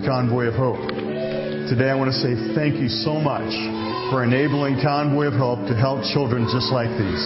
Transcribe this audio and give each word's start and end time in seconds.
The 0.00 0.06
Convoy 0.06 0.48
of 0.48 0.54
Hope. 0.56 0.80
Today 1.68 1.92
I 1.92 1.94
want 1.94 2.08
to 2.08 2.18
say 2.24 2.32
thank 2.56 2.80
you 2.80 2.88
so 2.88 3.20
much 3.20 3.52
for 4.08 4.24
enabling 4.24 4.80
Convoy 4.80 5.28
of 5.28 5.36
Hope 5.36 5.68
to 5.68 5.76
help 5.76 6.00
children 6.16 6.48
just 6.48 6.72
like 6.72 6.88
these. 6.96 7.24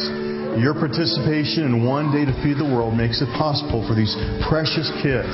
Your 0.59 0.75
participation 0.75 1.71
in 1.71 1.87
One 1.87 2.11
Day 2.11 2.27
to 2.27 2.35
Feed 2.43 2.59
the 2.59 2.67
World 2.67 2.99
makes 2.99 3.23
it 3.23 3.31
possible 3.39 3.87
for 3.87 3.95
these 3.95 4.11
precious 4.51 4.91
kids 5.07 5.31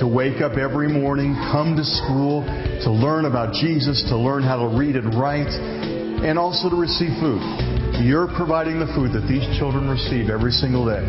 to 0.00 0.04
wake 0.04 0.44
up 0.44 0.60
every 0.60 0.88
morning, 0.88 1.32
come 1.48 1.76
to 1.80 1.84
school, 1.84 2.44
to 2.44 2.90
learn 2.92 3.24
about 3.24 3.56
Jesus, 3.56 4.04
to 4.12 4.16
learn 4.16 4.42
how 4.42 4.60
to 4.60 4.76
read 4.76 4.96
and 4.96 5.16
write, 5.16 5.48
and 5.48 6.36
also 6.38 6.68
to 6.68 6.76
receive 6.76 7.16
food. 7.16 7.75
You're 8.02 8.28
providing 8.28 8.78
the 8.78 8.90
food 8.92 9.12
that 9.16 9.24
these 9.24 9.44
children 9.56 9.88
receive 9.88 10.28
every 10.28 10.52
single 10.52 10.84
day. 10.84 11.00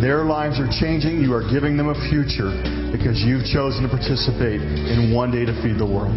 Their 0.00 0.24
lives 0.24 0.58
are 0.58 0.68
changing. 0.80 1.20
You 1.20 1.34
are 1.34 1.44
giving 1.44 1.76
them 1.76 1.92
a 1.92 1.98
future 2.08 2.48
because 2.88 3.20
you've 3.20 3.44
chosen 3.44 3.84
to 3.84 3.90
participate 3.92 4.64
in 4.64 5.12
one 5.12 5.30
day 5.30 5.44
to 5.44 5.54
feed 5.60 5.76
the 5.76 5.86
world. 5.86 6.16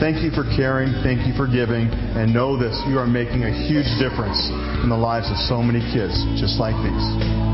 Thank 0.00 0.24
you 0.24 0.32
for 0.32 0.48
caring. 0.56 0.96
Thank 1.04 1.28
you 1.28 1.36
for 1.36 1.44
giving. 1.44 1.92
And 2.16 2.32
know 2.32 2.56
this 2.56 2.72
you 2.88 2.98
are 2.98 3.06
making 3.06 3.44
a 3.44 3.52
huge 3.52 3.88
difference 4.00 4.40
in 4.80 4.88
the 4.88 4.96
lives 4.96 5.28
of 5.28 5.36
so 5.44 5.60
many 5.60 5.80
kids 5.92 6.16
just 6.40 6.56
like 6.56 6.76
these. 6.80 7.49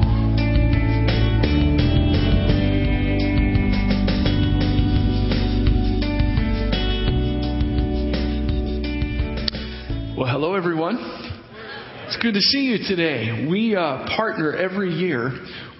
Good 12.27 12.34
to 12.34 12.41
see 12.41 12.62
you 12.62 12.78
today. 12.78 13.46
We 13.48 13.77
uh, 13.77 14.05
partner 14.16 14.52
every 14.52 14.92
year 14.92 15.30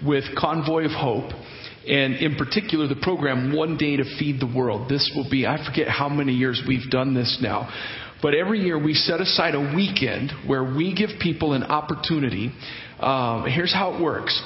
with 0.05 0.23
Convoy 0.37 0.85
of 0.85 0.91
Hope, 0.91 1.33
and 1.85 2.13
in 2.13 2.37
particular, 2.37 2.87
the 2.87 2.95
program 3.01 3.53
One 3.53 3.75
Day 3.75 3.97
to 3.97 4.05
Feed 4.17 4.39
the 4.39 4.47
World. 4.47 4.87
This 4.87 5.11
will 5.13 5.29
be, 5.29 5.45
I 5.45 5.57
forget 5.67 5.89
how 5.89 6.07
many 6.07 6.31
years 6.31 6.63
we've 6.65 6.89
done 6.89 7.13
this 7.13 7.39
now, 7.41 7.69
but 8.21 8.33
every 8.33 8.61
year 8.61 8.81
we 8.81 8.93
set 8.93 9.19
aside 9.19 9.55
a 9.55 9.75
weekend 9.75 10.31
where 10.47 10.63
we 10.63 10.95
give 10.95 11.19
people 11.19 11.51
an 11.51 11.63
opportunity. 11.63 12.53
Um, 13.01 13.45
here's 13.53 13.73
how 13.73 13.95
it 13.95 14.01
works 14.01 14.41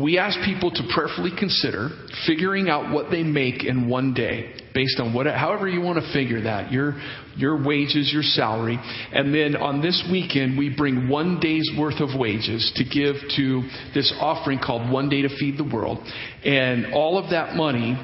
we 0.00 0.18
ask 0.18 0.38
people 0.44 0.70
to 0.70 0.82
prayerfully 0.94 1.30
consider 1.38 1.90
figuring 2.26 2.68
out 2.68 2.92
what 2.92 3.10
they 3.10 3.22
make 3.22 3.64
in 3.64 3.88
one 3.88 4.14
day 4.14 4.54
based 4.74 4.98
on 5.00 5.12
what, 5.12 5.26
however 5.26 5.68
you 5.68 5.80
want 5.80 6.02
to 6.02 6.12
figure 6.12 6.42
that, 6.42 6.72
your, 6.72 6.94
your 7.36 7.62
wages, 7.62 8.10
your 8.12 8.22
salary. 8.22 8.78
And 9.12 9.34
then 9.34 9.54
on 9.56 9.82
this 9.82 10.02
weekend, 10.10 10.56
we 10.56 10.74
bring 10.74 11.08
one 11.08 11.40
day's 11.40 11.68
worth 11.78 12.00
of 12.00 12.18
wages 12.18 12.72
to 12.76 12.84
give 12.84 13.16
to 13.36 13.62
this 13.94 14.12
offering 14.18 14.58
called 14.58 14.90
One 14.90 15.08
Day 15.08 15.22
to 15.22 15.28
Feed 15.28 15.58
the 15.58 15.64
World. 15.64 15.98
And 16.44 16.94
all 16.94 17.18
of 17.18 17.30
that 17.30 17.54
money 17.54 17.98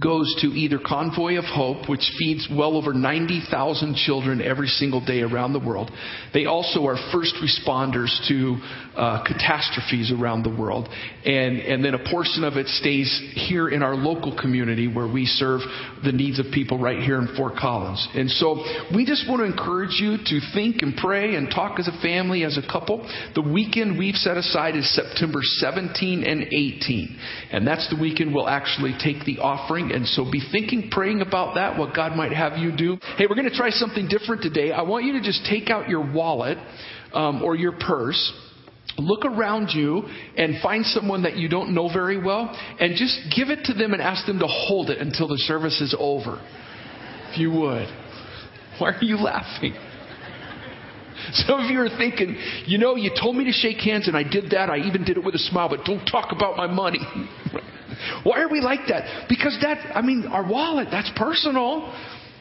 goes 0.00 0.34
to 0.40 0.48
either 0.48 0.78
Convoy 0.78 1.38
of 1.38 1.44
Hope, 1.44 1.88
which 1.88 2.10
feeds 2.18 2.48
well 2.50 2.76
over 2.76 2.92
90,000 2.92 3.96
children 3.96 4.40
every 4.40 4.68
single 4.68 5.04
day 5.04 5.22
around 5.22 5.52
the 5.52 5.58
world. 5.58 5.90
They 6.32 6.46
also 6.46 6.86
are 6.86 6.96
first 7.12 7.34
responders 7.42 8.14
to 8.28 8.56
uh, 8.96 9.24
catastrophes 9.24 10.12
around 10.12 10.42
the 10.42 10.54
world. 10.54 10.88
And, 11.24 11.58
and 11.58 11.84
then 11.84 11.94
a 11.94 12.10
portion 12.10 12.44
of 12.44 12.54
it 12.54 12.66
stays 12.66 13.08
here 13.34 13.68
in 13.68 13.82
our 13.82 13.94
local 13.94 14.36
community 14.38 14.86
where 14.88 15.10
we 15.10 15.26
serve 15.26 15.60
the 16.04 16.12
needs 16.12 16.38
of 16.38 16.46
people 16.52 16.78
right 16.78 16.98
here 16.98 17.18
in 17.18 17.34
Fort 17.36 17.54
Collins. 17.56 18.06
And 18.14 18.30
so 18.30 18.62
we 18.94 19.04
just 19.04 19.28
want 19.28 19.40
to 19.40 19.44
encourage 19.44 20.00
you 20.00 20.16
to 20.16 20.40
think 20.54 20.82
and 20.82 20.96
pray 20.96 21.34
and 21.36 21.48
talk 21.50 21.78
as 21.78 21.88
a 21.88 22.02
family, 22.02 22.44
as 22.44 22.58
a 22.58 22.62
couple. 22.62 23.08
The 23.34 23.42
weekend 23.42 23.98
we've 23.98 24.16
set 24.16 24.36
aside 24.36 24.76
is 24.76 24.92
September 24.94 25.40
17 25.42 26.24
and 26.24 26.42
18. 26.42 27.18
And 27.52 27.66
that's 27.66 27.88
the 27.90 28.00
weekend 28.00 28.34
we'll 28.34 28.48
actually 28.48 28.94
take 29.02 29.24
the 29.24 29.38
and 29.86 30.06
so 30.06 30.30
be 30.30 30.42
thinking, 30.52 30.90
praying 30.90 31.22
about 31.22 31.54
that, 31.54 31.78
what 31.78 31.94
God 31.94 32.16
might 32.16 32.32
have 32.32 32.58
you 32.58 32.76
do. 32.76 32.98
Hey, 33.16 33.26
we're 33.28 33.36
going 33.36 33.48
to 33.48 33.56
try 33.56 33.70
something 33.70 34.08
different 34.08 34.42
today. 34.42 34.72
I 34.72 34.82
want 34.82 35.04
you 35.04 35.12
to 35.14 35.22
just 35.22 35.46
take 35.48 35.70
out 35.70 35.88
your 35.88 36.12
wallet 36.12 36.58
um, 37.12 37.42
or 37.42 37.56
your 37.56 37.72
purse 37.72 38.32
look 38.98 39.24
around 39.24 39.70
you 39.70 40.02
and 40.36 40.60
find 40.60 40.84
someone 40.84 41.22
that 41.22 41.36
you 41.36 41.48
don't 41.48 41.74
know 41.74 41.88
very 41.92 42.22
well 42.22 42.54
and 42.80 42.96
just 42.96 43.32
give 43.34 43.48
it 43.48 43.64
to 43.64 43.74
them 43.74 43.92
and 43.92 44.02
ask 44.02 44.26
them 44.26 44.40
to 44.40 44.46
hold 44.46 44.90
it 44.90 44.98
until 44.98 45.28
the 45.28 45.38
service 45.38 45.80
is 45.80 45.94
over. 45.98 46.44
If 47.30 47.38
you 47.38 47.50
would. 47.52 47.86
Why 48.78 48.92
are 48.92 49.04
you 49.04 49.16
laughing? 49.16 49.74
Some 51.32 51.60
of 51.60 51.70
you 51.70 51.80
are 51.80 51.88
thinking, 51.98 52.36
you 52.66 52.78
know, 52.78 52.96
you 52.96 53.10
told 53.20 53.36
me 53.36 53.44
to 53.44 53.52
shake 53.52 53.78
hands 53.78 54.08
and 54.08 54.16
I 54.16 54.22
did 54.22 54.50
that. 54.50 54.70
I 54.70 54.78
even 54.78 55.04
did 55.04 55.16
it 55.16 55.24
with 55.24 55.34
a 55.34 55.38
smile, 55.38 55.68
but 55.68 55.84
don't 55.84 56.04
talk 56.06 56.32
about 56.32 56.56
my 56.56 56.66
money. 56.66 57.00
Why 58.24 58.40
are 58.40 58.48
we 58.48 58.60
like 58.60 58.80
that? 58.88 59.26
Because 59.28 59.56
that, 59.62 59.96
I 59.96 60.02
mean, 60.02 60.26
our 60.26 60.48
wallet, 60.48 60.88
that's 60.90 61.10
personal. 61.16 61.92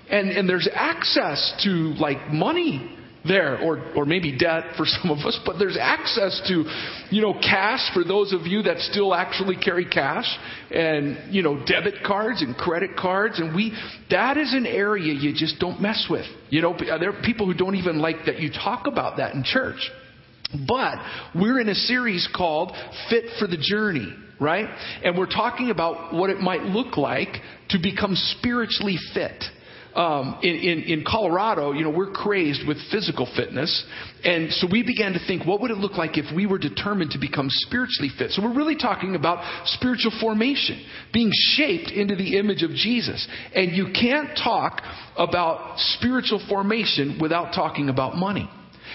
And, 0.09 0.29
and 0.29 0.47
there's 0.47 0.69
access 0.73 1.53
to 1.63 1.69
like 1.69 2.31
money 2.31 2.97
there, 3.28 3.59
or, 3.59 3.79
or 3.95 4.06
maybe 4.06 4.38
debt 4.38 4.75
for 4.78 4.85
some 4.85 5.12
of 5.12 5.19
us, 5.25 5.40
but 5.45 5.59
there's 5.59 5.78
access 5.79 6.41
to, 6.47 6.63
you 7.09 7.22
know, 7.22 7.34
cash 7.34 7.91
for 7.94 8.03
those 8.03 8.34
of 8.34 8.47
you 8.47 8.63
that 8.63 8.79
still 8.79 9.13
actually 9.13 9.57
carry 9.57 9.85
cash 9.85 10.25
and, 10.72 11.34
you 11.34 11.44
know, 11.44 11.63
debit 11.66 11.95
cards 12.06 12.41
and 12.41 12.56
credit 12.56 12.95
cards. 12.95 13.39
And 13.39 13.56
we, 13.56 13.78
that 14.09 14.38
is 14.38 14.53
an 14.53 14.66
area 14.66 15.13
you 15.13 15.34
just 15.34 15.59
don't 15.59 15.81
mess 15.81 16.07
with. 16.09 16.25
You 16.50 16.62
know, 16.62 16.75
there 16.78 17.09
are 17.09 17.22
people 17.24 17.45
who 17.45 17.53
don't 17.53 17.75
even 17.75 18.00
like 18.00 18.25
that 18.25 18.39
you 18.39 18.50
talk 18.51 18.88
about 18.88 19.18
that 19.18 19.35
in 19.35 19.44
church. 19.44 19.91
But 20.68 20.95
we're 21.35 21.59
in 21.59 21.68
a 21.68 21.75
series 21.75 22.28
called 22.34 22.72
Fit 23.09 23.25
for 23.38 23.47
the 23.47 23.57
Journey 23.57 24.13
right? 24.40 24.68
And 25.03 25.18
we're 25.18 25.25
talking 25.25 25.70
about 25.70 26.14
what 26.14 26.30
it 26.30 26.40
might 26.40 26.64
look 26.64 26.98
like 26.98 27.38
to 27.70 27.80
become 27.81 28.14
spiritually 28.16 28.98
fit. 29.14 29.44
Um, 29.96 30.38
in, 30.44 30.56
in, 30.56 30.80
in, 30.84 31.03
Colorado, 31.03 31.72
you 31.72 31.84
know, 31.84 31.90
we're 31.90 32.12
crazed 32.12 32.68
with 32.68 32.78
physical 32.92 33.28
fitness. 33.36 33.84
And 34.24 34.52
so 34.53 34.68
we 34.72 34.84
began 34.84 35.14
to 35.14 35.20
think, 35.25 35.44
what 35.44 35.59
would 35.62 35.72
it 35.72 35.78
look 35.78 35.94
like 35.94 36.20
if 36.20 36.36
we 36.36 36.46
were 36.46 36.59
determined 36.59 37.12
to 37.12 37.18
become 37.18 37.48
spiritually 37.50 38.12
fit? 38.16 38.30
So 38.30 38.44
we're 38.44 38.53
really 38.53 38.78
talking 38.78 39.16
about 39.16 39.44
spiritual 39.66 40.12
formation, 40.22 40.86
being 41.14 41.31
shaped 41.34 41.90
into 41.90 42.16
the 42.16 42.38
image 42.38 42.62
of 42.62 42.69
Jesus. 42.72 43.28
And 43.56 43.72
you 43.72 43.88
can't 43.92 44.38
talk 44.38 44.84
about 45.18 45.80
spiritual 45.80 46.46
formation 46.48 47.18
without 47.19 47.56
talking 47.56 47.90
about 47.90 48.16
money. 48.16 48.48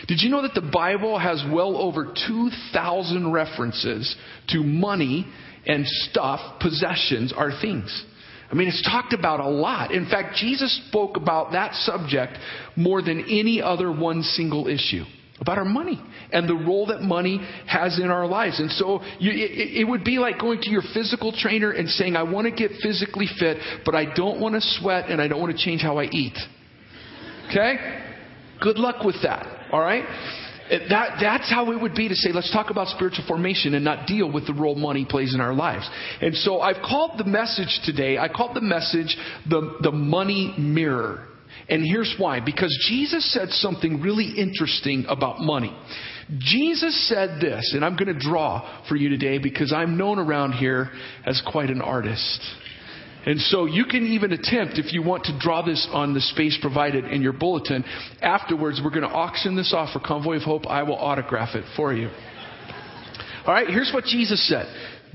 Did 0.09 0.21
you 0.21 0.31
know 0.31 0.43
that 0.43 0.55
the 0.55 0.69
Bible 0.73 1.19
has 1.19 1.43
well 1.53 1.77
over 1.77 2.13
2,000 2.27 3.33
references 3.33 4.15
to 4.49 4.63
money 4.63 5.27
and 5.67 5.87
stuff, 5.87 6.61
possessions, 6.61 7.33
are 7.37 7.51
things? 7.61 8.05
I 8.51 8.55
mean, 8.55 8.69
it's 8.69 8.83
talked 8.83 9.15
about 9.15 9.41
a 9.41 9.49
lot. 9.49 9.93
In 9.93 10.07
fact, 10.07 10.37
Jesus 10.37 10.83
spoke 10.89 11.17
about 11.17 11.53
that 11.53 11.75
subject 11.75 12.37
more 12.77 13.01
than 13.01 13.21
any 13.21 13.63
other 13.63 13.91
one 13.91 14.23
single 14.23 14.69
issue 14.69 15.05
about 15.41 15.59
our 15.59 15.65
money 15.65 16.01
and 16.31 16.49
the 16.49 16.55
role 16.55 16.87
that 16.87 17.01
money 17.01 17.41
has 17.67 17.99
in 17.99 18.11
our 18.11 18.27
lives. 18.27 18.61
And 18.61 18.71
so 18.71 19.01
you, 19.19 19.33
it, 19.33 19.81
it, 19.81 19.89
would 19.89 20.05
be 20.05 20.19
like 20.19 20.39
going 20.39 20.61
to 20.61 20.71
your 20.71 20.83
physical 20.95 21.33
trainer 21.37 21.73
and 21.73 21.89
saying, 21.89 22.15
I 22.15 22.23
want 22.23 22.45
to 22.45 22.53
get 22.53 22.71
physically 22.81 23.27
fit, 23.41 23.57
but 23.85 23.97
I 23.97 24.15
don't 24.15 24.41
want 24.41 24.55
to 24.55 24.61
sweat 24.61 25.11
and 25.11 25.21
I 25.21 25.27
don't 25.27 25.41
want 25.41 25.57
to 25.57 25.63
change 25.63 25.81
how 25.83 25.99
I 25.99 26.05
eat. 26.05 26.39
Okay? 27.51 27.75
Good 28.61 28.79
luck 28.79 29.05
with 29.05 29.17
that. 29.25 29.62
All 29.73 29.81
right? 29.81 30.05
That, 30.71 31.19
that's 31.21 31.51
how 31.51 31.71
it 31.73 31.81
would 31.81 31.95
be 31.95 32.09
to 32.09 32.15
say, 32.15 32.33
let's 32.33 32.53
talk 32.53 32.71
about 32.71 32.89
spiritual 32.89 33.25
formation 33.27 33.75
and 33.75 33.85
not 33.85 34.07
deal 34.07 34.31
with 34.31 34.47
the 34.47 34.55
role 34.55 34.75
money 34.75 35.05
plays 35.09 35.35
in 35.35 35.41
our 35.41 35.53
lives. 35.53 35.89
And 36.21 36.35
so 36.35 36.61
I've 36.61 36.83
called 36.83 37.19
the 37.19 37.25
message 37.25 37.81
today, 37.85 38.17
I 38.17 38.29
called 38.29 38.57
the 38.57 38.63
message 38.63 39.17
the, 39.49 39.79
the 39.83 39.93
money 39.93 40.55
mirror. 40.57 41.27
And 41.69 41.85
here's 41.85 42.15
why. 42.19 42.41
Because 42.41 42.75
Jesus 42.89 43.33
said 43.33 43.51
something 43.51 44.01
really 44.01 44.33
interesting 44.37 45.05
about 45.09 45.41
money. 45.41 45.77
Jesus 46.39 47.09
said 47.09 47.41
this, 47.41 47.73
and 47.75 47.85
I'm 47.85 47.97
going 47.97 48.13
to 48.13 48.19
draw 48.19 48.85
for 48.89 48.97
you 48.97 49.11
today 49.11 49.39
because 49.39 49.73
I'm 49.73 49.99
known 49.99 50.19
around 50.19 50.53
here 50.53 50.91
as 51.27 51.43
quite 51.51 51.69
an 51.69 51.83
artist. 51.83 52.41
And 53.25 53.41
so 53.41 53.67
you 53.67 53.85
can 53.85 54.05
even 54.07 54.33
attempt, 54.33 54.79
if 54.79 54.93
you 54.93 55.03
want 55.03 55.25
to 55.25 55.39
draw 55.39 55.63
this 55.63 55.87
on 55.93 56.13
the 56.13 56.21
space 56.21 56.59
provided 56.61 57.05
in 57.05 57.23
your 57.23 57.33
bulletin. 57.33 57.85
Afterwards, 58.21 58.81
we're 58.83 58.91
going 58.91 59.03
to 59.03 59.15
auction 59.15 59.55
this 59.55 59.73
off 59.73 59.93
for 59.93 60.01
Convoy 60.01 60.37
of 60.37 60.43
Hope. 60.43 60.67
I 60.67 60.83
will 60.83 60.97
autograph 60.97 61.55
it 61.55 61.65
for 61.77 61.93
you. 61.93 62.09
All 63.47 63.55
right, 63.55 63.69
here's 63.69 63.93
what 63.93 64.05
Jesus 64.05 64.47
said 64.49 64.67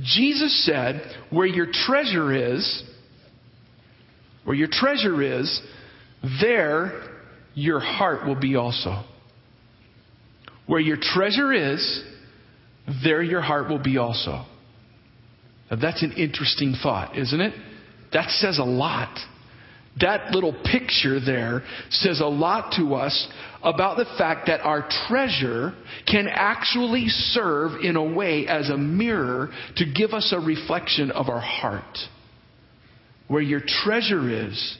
Jesus 0.04 0.66
said, 0.66 1.02
Where 1.30 1.48
your 1.48 1.68
treasure 1.72 2.56
is, 2.56 2.84
where 4.46 4.56
your 4.56 4.70
treasure 4.72 5.22
is, 5.22 5.62
there 6.42 7.04
your 7.56 7.80
heart 7.80 8.26
will 8.26 8.40
be 8.40 8.56
also. 8.56 9.04
Where 10.66 10.80
your 10.80 10.98
treasure 11.00 11.52
is, 11.52 12.04
there 13.04 13.22
your 13.22 13.42
heart 13.42 13.70
will 13.70 13.82
be 13.82 13.98
also. 13.98 14.46
Now 15.70 15.78
that's 15.82 16.04
an 16.04 16.14
interesting 16.14 16.76
thought, 16.82 17.18
isn't 17.18 17.42
it? 17.42 17.54
That 18.18 18.32
says 18.32 18.58
a 18.58 18.64
lot. 18.64 19.16
That 20.02 20.32
little 20.32 20.54
picture 20.64 21.20
there 21.24 21.62
says 21.92 22.20
a 22.20 22.26
lot 22.26 22.74
to 22.78 22.96
us 22.96 23.28
about 23.62 23.98
the 23.98 24.06
fact 24.18 24.48
that 24.48 24.62
our 24.62 24.90
treasure 25.08 25.76
can 26.12 26.28
actually 26.28 27.10
serve 27.10 27.80
in 27.84 27.96
a 27.96 28.04
way 28.04 28.48
as 28.48 28.72
a 28.72 28.78
mirror 28.78 29.52
to 29.76 29.86
give 29.86 30.14
us 30.14 30.34
a 30.36 30.40
reflection 30.40 31.12
of 31.12 31.30
our 31.30 31.40
heart. 31.40 31.96
Where 33.28 33.42
your 33.42 33.62
treasure 33.84 34.48
is, 34.48 34.78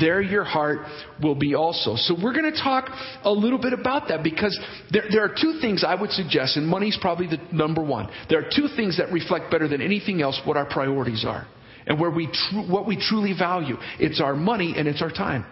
there 0.00 0.22
your 0.22 0.44
heart 0.44 0.78
will 1.22 1.34
be 1.34 1.54
also. 1.54 1.96
So 1.96 2.16
we're 2.22 2.32
going 2.32 2.50
to 2.50 2.58
talk 2.58 2.88
a 3.22 3.30
little 3.30 3.60
bit 3.60 3.74
about 3.74 4.08
that 4.08 4.22
because 4.22 4.58
there, 4.90 5.04
there, 5.10 5.24
are 5.24 5.34
two 5.38 5.58
things 5.60 5.84
I 5.86 5.94
would 5.94 6.10
suggest, 6.12 6.56
and 6.56 6.66
money's 6.66 6.96
probably 7.02 7.26
the 7.26 7.38
number 7.52 7.84
one. 7.84 8.08
There 8.30 8.38
are 8.38 8.48
two 8.48 8.68
things 8.76 8.96
that 8.96 9.12
reflect 9.12 9.50
better 9.50 9.68
than 9.68 9.82
anything 9.82 10.22
else 10.22 10.40
what 10.46 10.56
our 10.56 10.64
priorities 10.64 11.26
are 11.26 11.46
and 11.86 12.00
where 12.00 12.10
we 12.10 12.26
tr- 12.26 12.70
what 12.70 12.86
we 12.86 12.96
truly 12.96 13.34
value. 13.38 13.76
It's 13.98 14.20
our 14.20 14.34
money 14.34 14.74
and 14.76 14.88
it's 14.88 15.02
our 15.02 15.10
time. 15.10 15.46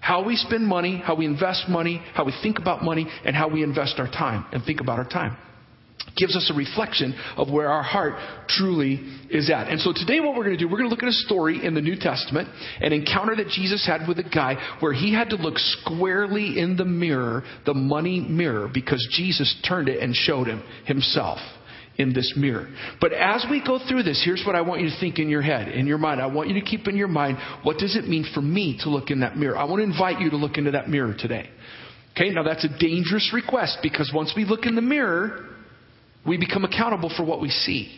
How 0.00 0.24
we 0.24 0.36
spend 0.36 0.66
money, 0.66 1.02
how 1.04 1.16
we 1.16 1.26
invest 1.26 1.68
money, 1.68 2.00
how 2.14 2.24
we 2.24 2.32
think 2.42 2.58
about 2.58 2.82
money, 2.82 3.06
and 3.24 3.34
how 3.34 3.48
we 3.48 3.62
invest 3.62 3.94
our 3.98 4.06
time 4.06 4.46
and 4.52 4.64
think 4.64 4.80
about 4.80 4.98
our 4.98 5.08
time 5.08 5.36
gives 6.16 6.36
us 6.36 6.50
a 6.52 6.56
reflection 6.56 7.14
of 7.36 7.50
where 7.50 7.68
our 7.68 7.82
heart 7.82 8.14
truly 8.48 9.00
is 9.30 9.50
at. 9.50 9.68
And 9.68 9.80
so 9.80 9.92
today 9.92 10.20
what 10.20 10.36
we're 10.36 10.44
going 10.44 10.56
to 10.56 10.62
do, 10.62 10.68
we're 10.68 10.78
going 10.78 10.88
to 10.88 10.94
look 10.94 11.02
at 11.02 11.08
a 11.08 11.12
story 11.12 11.64
in 11.64 11.74
the 11.74 11.80
New 11.80 11.96
Testament, 11.96 12.48
an 12.80 12.92
encounter 12.92 13.36
that 13.36 13.48
Jesus 13.48 13.86
had 13.86 14.08
with 14.08 14.18
a 14.18 14.28
guy 14.28 14.56
where 14.80 14.92
he 14.92 15.12
had 15.12 15.30
to 15.30 15.36
look 15.36 15.58
squarely 15.58 16.58
in 16.58 16.76
the 16.76 16.84
mirror, 16.84 17.44
the 17.66 17.74
money 17.74 18.20
mirror, 18.20 18.68
because 18.72 19.06
Jesus 19.12 19.54
turned 19.66 19.88
it 19.88 20.02
and 20.02 20.14
showed 20.14 20.46
him 20.46 20.62
himself 20.86 21.38
in 21.98 22.14
this 22.14 22.34
mirror. 22.36 22.68
But 23.00 23.12
as 23.12 23.44
we 23.50 23.62
go 23.64 23.80
through 23.86 24.04
this, 24.04 24.22
here's 24.24 24.44
what 24.46 24.54
I 24.54 24.60
want 24.60 24.82
you 24.82 24.88
to 24.88 25.00
think 25.00 25.18
in 25.18 25.28
your 25.28 25.42
head, 25.42 25.68
in 25.68 25.86
your 25.86 25.98
mind. 25.98 26.20
I 26.20 26.26
want 26.26 26.48
you 26.48 26.54
to 26.54 26.64
keep 26.64 26.86
in 26.86 26.96
your 26.96 27.08
mind, 27.08 27.38
what 27.64 27.78
does 27.78 27.96
it 27.96 28.08
mean 28.08 28.24
for 28.32 28.40
me 28.40 28.78
to 28.84 28.90
look 28.90 29.10
in 29.10 29.20
that 29.20 29.36
mirror? 29.36 29.58
I 29.58 29.64
want 29.64 29.80
to 29.80 29.84
invite 29.84 30.20
you 30.20 30.30
to 30.30 30.36
look 30.36 30.56
into 30.56 30.70
that 30.70 30.88
mirror 30.88 31.14
today. 31.18 31.50
Okay, 32.12 32.30
now 32.30 32.42
that's 32.44 32.64
a 32.64 32.78
dangerous 32.78 33.32
request 33.34 33.78
because 33.82 34.10
once 34.14 34.32
we 34.36 34.44
look 34.44 34.64
in 34.64 34.74
the 34.74 34.82
mirror, 34.82 35.46
we 36.26 36.36
become 36.36 36.64
accountable 36.64 37.12
for 37.16 37.24
what 37.24 37.40
we 37.40 37.48
see. 37.48 37.94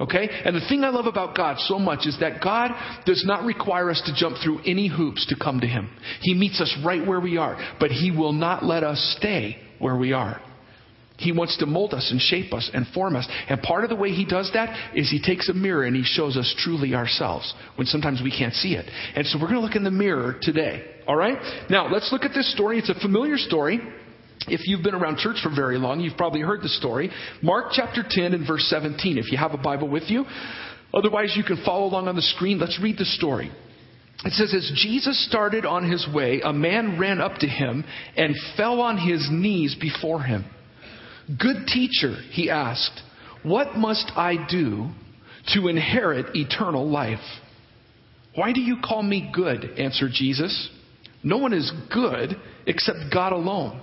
Okay? 0.00 0.28
And 0.44 0.54
the 0.54 0.64
thing 0.68 0.84
I 0.84 0.90
love 0.90 1.06
about 1.06 1.36
God 1.36 1.58
so 1.58 1.78
much 1.78 2.06
is 2.06 2.16
that 2.20 2.40
God 2.42 2.70
does 3.04 3.24
not 3.26 3.44
require 3.44 3.90
us 3.90 4.00
to 4.06 4.14
jump 4.14 4.36
through 4.42 4.60
any 4.64 4.88
hoops 4.88 5.26
to 5.26 5.36
come 5.36 5.60
to 5.60 5.66
Him. 5.66 5.90
He 6.20 6.34
meets 6.34 6.60
us 6.60 6.76
right 6.84 7.04
where 7.04 7.20
we 7.20 7.36
are, 7.36 7.58
but 7.80 7.90
He 7.90 8.12
will 8.12 8.32
not 8.32 8.64
let 8.64 8.84
us 8.84 9.16
stay 9.18 9.58
where 9.80 9.96
we 9.96 10.12
are. 10.12 10.40
He 11.18 11.32
wants 11.32 11.56
to 11.58 11.66
mold 11.66 11.94
us 11.94 12.08
and 12.12 12.20
shape 12.20 12.54
us 12.54 12.70
and 12.72 12.86
form 12.94 13.16
us. 13.16 13.28
And 13.48 13.60
part 13.60 13.82
of 13.82 13.90
the 13.90 13.96
way 13.96 14.10
He 14.10 14.24
does 14.24 14.50
that 14.54 14.94
is 14.94 15.10
He 15.10 15.20
takes 15.20 15.48
a 15.48 15.52
mirror 15.52 15.84
and 15.84 15.96
He 15.96 16.04
shows 16.04 16.36
us 16.36 16.54
truly 16.58 16.94
ourselves 16.94 17.52
when 17.74 17.86
sometimes 17.86 18.20
we 18.22 18.30
can't 18.30 18.54
see 18.54 18.74
it. 18.74 18.88
And 19.16 19.26
so 19.26 19.38
we're 19.38 19.48
going 19.48 19.60
to 19.60 19.66
look 19.66 19.76
in 19.76 19.84
the 19.84 19.90
mirror 19.90 20.36
today. 20.40 20.84
All 21.08 21.16
right? 21.16 21.36
Now, 21.68 21.92
let's 21.92 22.12
look 22.12 22.22
at 22.22 22.32
this 22.34 22.52
story. 22.52 22.78
It's 22.78 22.88
a 22.88 23.00
familiar 23.00 23.36
story. 23.36 23.80
If 24.46 24.68
you've 24.68 24.84
been 24.84 24.94
around 24.94 25.18
church 25.18 25.38
for 25.42 25.50
very 25.54 25.76
long, 25.76 25.98
you've 25.98 26.16
probably 26.16 26.40
heard 26.40 26.62
the 26.62 26.68
story. 26.68 27.10
Mark 27.42 27.72
chapter 27.72 28.04
10 28.08 28.34
and 28.34 28.46
verse 28.46 28.64
17, 28.70 29.18
if 29.18 29.32
you 29.32 29.38
have 29.38 29.54
a 29.54 29.58
Bible 29.58 29.88
with 29.88 30.04
you. 30.06 30.24
Otherwise, 30.94 31.34
you 31.36 31.42
can 31.42 31.62
follow 31.64 31.86
along 31.86 32.06
on 32.06 32.14
the 32.14 32.22
screen. 32.22 32.60
Let's 32.60 32.78
read 32.80 32.96
the 32.96 33.04
story. 33.04 33.50
It 34.24 34.32
says, 34.34 34.54
As 34.54 34.70
Jesus 34.76 35.26
started 35.26 35.66
on 35.66 35.90
his 35.90 36.06
way, 36.14 36.40
a 36.44 36.52
man 36.52 36.98
ran 36.98 37.20
up 37.20 37.38
to 37.38 37.48
him 37.48 37.84
and 38.16 38.34
fell 38.56 38.80
on 38.80 38.96
his 38.98 39.28
knees 39.30 39.76
before 39.80 40.22
him. 40.22 40.44
Good 41.36 41.66
teacher, 41.66 42.16
he 42.30 42.48
asked, 42.50 43.02
what 43.42 43.76
must 43.76 44.10
I 44.16 44.46
do 44.48 44.88
to 45.54 45.68
inherit 45.68 46.34
eternal 46.34 46.88
life? 46.88 47.18
Why 48.34 48.52
do 48.52 48.60
you 48.60 48.76
call 48.82 49.02
me 49.02 49.30
good? 49.34 49.78
answered 49.78 50.12
Jesus. 50.12 50.70
No 51.22 51.38
one 51.38 51.52
is 51.52 51.70
good 51.92 52.36
except 52.66 53.12
God 53.12 53.32
alone. 53.32 53.80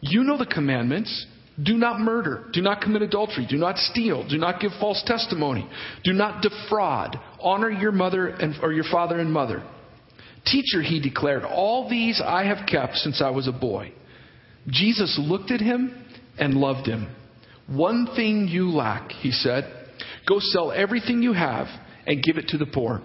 You 0.00 0.24
know 0.24 0.36
the 0.36 0.46
commandments. 0.46 1.26
Do 1.62 1.74
not 1.74 2.00
murder. 2.00 2.44
Do 2.52 2.60
not 2.60 2.80
commit 2.80 3.02
adultery. 3.02 3.46
Do 3.48 3.56
not 3.56 3.76
steal. 3.76 4.26
Do 4.28 4.38
not 4.38 4.60
give 4.60 4.72
false 4.80 5.02
testimony. 5.06 5.68
Do 6.04 6.12
not 6.12 6.42
defraud. 6.42 7.18
Honor 7.40 7.70
your 7.70 7.92
mother 7.92 8.28
and, 8.28 8.54
or 8.62 8.72
your 8.72 8.84
father 8.90 9.18
and 9.18 9.32
mother. 9.32 9.62
Teacher, 10.44 10.82
he 10.82 11.00
declared, 11.00 11.44
all 11.44 11.88
these 11.88 12.20
I 12.24 12.44
have 12.44 12.66
kept 12.66 12.96
since 12.96 13.22
I 13.22 13.30
was 13.30 13.48
a 13.48 13.52
boy. 13.52 13.92
Jesus 14.66 15.18
looked 15.22 15.50
at 15.50 15.60
him 15.60 16.04
and 16.38 16.54
loved 16.54 16.86
him. 16.86 17.14
One 17.66 18.08
thing 18.16 18.48
you 18.48 18.70
lack, 18.70 19.10
he 19.12 19.30
said. 19.30 19.64
Go 20.28 20.38
sell 20.38 20.72
everything 20.72 21.22
you 21.22 21.32
have 21.32 21.66
and 22.06 22.22
give 22.22 22.36
it 22.36 22.48
to 22.48 22.58
the 22.58 22.66
poor, 22.66 23.00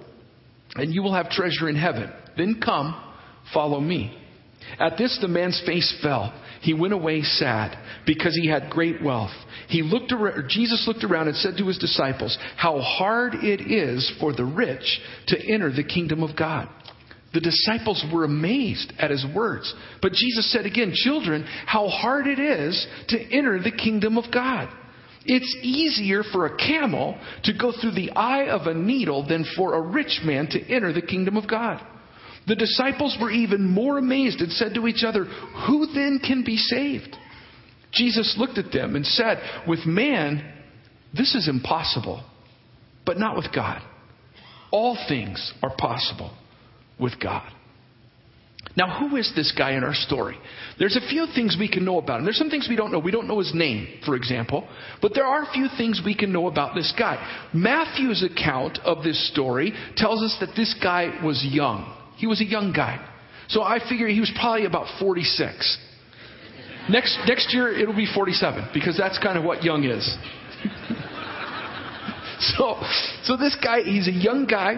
and 0.76 0.94
you 0.94 1.04
will 1.04 1.14
have 1.14 1.30
treasure 1.30 1.70
in 1.70 1.76
heaven. 1.76 2.12
Then 2.36 2.60
come, 2.64 2.96
follow 3.54 3.80
me. 3.80 4.18
At 4.80 4.98
this, 4.98 5.18
the 5.22 5.28
man's 5.28 5.62
face 5.66 5.98
fell. 6.02 6.34
He 6.62 6.74
went 6.74 6.94
away 6.94 7.22
sad 7.22 7.78
because 8.06 8.36
he 8.36 8.48
had 8.48 8.70
great 8.70 9.02
wealth. 9.02 9.32
He 9.70 9.84
looked 9.84 10.12
around, 10.12 10.50
Jesus 10.50 10.86
looked 10.88 11.04
around 11.04 11.28
and 11.28 11.38
said 11.38 11.56
to 11.58 11.68
his 11.68 11.78
disciples, 11.78 12.38
How 12.56 12.80
hard 12.80 13.36
it 13.36 13.72
is 13.72 14.12
for 14.20 14.34
the 14.34 14.46
rich 14.46 15.00
to 15.28 15.38
enter 15.54 15.72
the 15.72 15.84
kingdom 15.84 16.24
of 16.24 16.36
God. 16.36 16.68
The 17.38 17.52
disciples 17.52 18.04
were 18.12 18.24
amazed 18.24 18.94
at 18.98 19.12
his 19.12 19.24
words. 19.36 19.72
But 20.02 20.14
Jesus 20.14 20.52
said 20.52 20.66
again, 20.66 20.92
Children, 20.92 21.46
how 21.68 21.88
hard 21.88 22.26
it 22.26 22.40
is 22.40 22.88
to 23.10 23.22
enter 23.32 23.62
the 23.62 23.70
kingdom 23.70 24.18
of 24.18 24.34
God. 24.34 24.68
It's 25.24 25.56
easier 25.62 26.24
for 26.24 26.48
a 26.48 26.58
camel 26.58 27.16
to 27.44 27.54
go 27.54 27.72
through 27.72 27.92
the 27.92 28.10
eye 28.14 28.48
of 28.48 28.66
a 28.66 28.74
needle 28.74 29.28
than 29.28 29.46
for 29.56 29.76
a 29.76 29.82
rich 29.82 30.22
man 30.26 30.48
to 30.48 30.60
enter 30.68 30.92
the 30.92 31.04
kingdom 31.04 31.38
of 31.38 31.48
God. 31.48 31.80
The 32.48 32.56
disciples 32.56 33.16
were 33.22 33.30
even 33.30 33.70
more 33.70 34.00
amazed 34.00 34.42
and 34.42 34.52
said 34.52 34.74
to 34.74 34.88
each 34.88 35.04
other, 35.04 35.26
Who 35.26 35.86
then 35.94 36.20
can 36.26 36.44
be 36.44 36.58
saved? 36.58 37.16
Jesus 37.94 38.34
looked 38.40 38.58
at 38.58 38.72
them 38.72 38.96
and 38.96 39.06
said, 39.06 39.38
With 39.68 39.86
man, 39.86 40.44
this 41.16 41.36
is 41.36 41.48
impossible, 41.48 42.24
but 43.06 43.20
not 43.20 43.38
with 43.38 43.54
God. 43.54 43.84
All 44.72 44.98
things 45.08 45.54
are 45.62 45.76
possible 45.78 46.32
with 47.00 47.20
God. 47.22 47.52
Now, 48.76 49.00
who 49.00 49.16
is 49.16 49.32
this 49.36 49.52
guy 49.58 49.72
in 49.72 49.84
our 49.84 49.96
story? 49.96 50.38
There's 50.78 50.96
a 50.96 51.10
few 51.10 51.26
things 51.34 51.58
we 51.60 51.68
can 51.68 51.84
know 51.84 51.98
about 51.98 52.20
him. 52.20 52.26
There's 52.26 52.38
some 52.38 52.52
things 52.52 52.68
we 52.70 52.76
don't 52.76 52.92
know. 52.92 53.00
We 53.00 53.10
don't 53.10 53.28
know 53.28 53.40
his 53.40 53.52
name, 53.56 53.88
for 54.06 54.16
example. 54.16 54.68
But 55.02 55.16
there 55.16 55.26
are 55.26 55.42
a 55.42 55.52
few 55.52 55.68
things 55.78 56.02
we 56.06 56.16
can 56.16 56.32
know 56.32 56.48
about 56.48 56.76
this 56.76 56.94
guy. 56.98 57.18
Matthew's 57.56 58.24
account 58.24 58.78
of 58.86 59.04
this 59.04 59.32
story 59.32 59.74
tells 59.96 60.22
us 60.22 60.38
that 60.42 60.56
this 60.56 60.76
guy 60.82 61.20
was 61.24 61.44
young. 61.50 61.92
He 62.18 62.28
was 62.28 62.40
a 62.40 62.46
young 62.46 62.72
guy. 62.72 63.04
So 63.48 63.64
I 63.64 63.80
figure 63.90 64.08
he 64.08 64.20
was 64.20 64.32
probably 64.40 64.66
about 64.66 65.00
46. 65.00 65.78
Next, 66.90 67.18
next 67.28 67.54
year, 67.54 67.72
it'll 67.72 67.96
be 67.96 68.08
47, 68.14 68.70
because 68.74 68.96
that's 68.96 69.18
kind 69.18 69.38
of 69.38 69.44
what 69.44 69.64
young 69.64 69.86
is. 69.86 70.06
so, 72.40 72.80
so 73.24 73.36
this 73.36 73.58
guy, 73.62 73.82
he's 73.82 74.08
a 74.08 74.12
young 74.12 74.46
guy. 74.46 74.76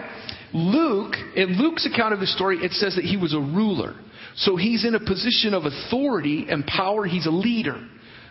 Luke, 0.52 1.14
in 1.36 1.58
Luke's 1.58 1.86
account 1.86 2.14
of 2.14 2.20
the 2.20 2.26
story, 2.26 2.58
it 2.58 2.72
says 2.72 2.96
that 2.96 3.04
he 3.04 3.16
was 3.16 3.34
a 3.34 3.38
ruler. 3.38 3.94
So 4.36 4.56
he's 4.56 4.84
in 4.84 4.94
a 4.94 5.00
position 5.00 5.54
of 5.54 5.64
authority 5.64 6.46
and 6.48 6.66
power. 6.66 7.04
He's 7.04 7.26
a 7.26 7.30
leader. 7.30 7.86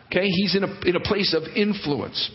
Okay, 0.08 0.28
he's 0.28 0.56
in 0.56 0.64
a, 0.64 0.80
in 0.88 0.96
a 0.96 1.00
place 1.00 1.36
of 1.36 1.44
influence. 1.56 2.32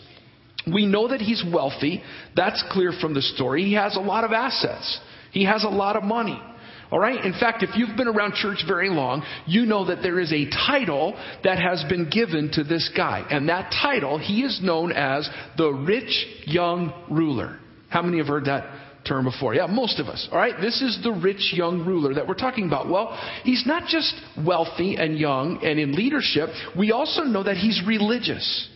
We 0.71 0.85
know 0.85 1.09
that 1.09 1.21
he's 1.21 1.43
wealthy. 1.53 2.01
That's 2.35 2.63
clear 2.71 2.93
from 2.99 3.13
the 3.13 3.21
story. 3.21 3.63
He 3.63 3.73
has 3.73 3.95
a 3.95 3.99
lot 3.99 4.23
of 4.23 4.31
assets. 4.31 4.99
He 5.31 5.45
has 5.45 5.63
a 5.63 5.69
lot 5.69 5.95
of 5.95 6.03
money. 6.03 6.41
All 6.91 6.99
right? 6.99 7.23
In 7.23 7.33
fact, 7.33 7.63
if 7.63 7.71
you've 7.75 7.97
been 7.97 8.07
around 8.07 8.35
church 8.35 8.63
very 8.67 8.89
long, 8.89 9.23
you 9.45 9.65
know 9.65 9.87
that 9.87 10.01
there 10.01 10.19
is 10.19 10.31
a 10.31 10.49
title 10.49 11.13
that 11.43 11.59
has 11.59 11.83
been 11.89 12.09
given 12.09 12.49
to 12.53 12.63
this 12.63 12.89
guy. 12.95 13.25
And 13.29 13.49
that 13.49 13.71
title, 13.81 14.17
he 14.17 14.43
is 14.43 14.61
known 14.63 14.91
as 14.91 15.29
the 15.57 15.69
rich 15.69 16.25
young 16.45 16.93
ruler. 17.09 17.59
How 17.89 18.01
many 18.01 18.19
have 18.19 18.27
heard 18.27 18.45
that 18.45 18.84
term 19.05 19.25
before? 19.25 19.53
Yeah, 19.53 19.67
most 19.67 19.99
of 19.99 20.07
us. 20.07 20.27
All 20.31 20.37
right? 20.37 20.55
This 20.59 20.81
is 20.81 20.99
the 21.03 21.11
rich 21.11 21.53
young 21.53 21.85
ruler 21.85 22.13
that 22.15 22.27
we're 22.27 22.33
talking 22.35 22.67
about. 22.67 22.89
Well, 22.89 23.17
he's 23.43 23.65
not 23.65 23.87
just 23.87 24.13
wealthy 24.45 24.95
and 24.97 25.17
young 25.17 25.63
and 25.63 25.79
in 25.79 25.93
leadership, 25.93 26.49
we 26.77 26.91
also 26.91 27.23
know 27.23 27.43
that 27.43 27.57
he's 27.57 27.81
religious. 27.87 28.69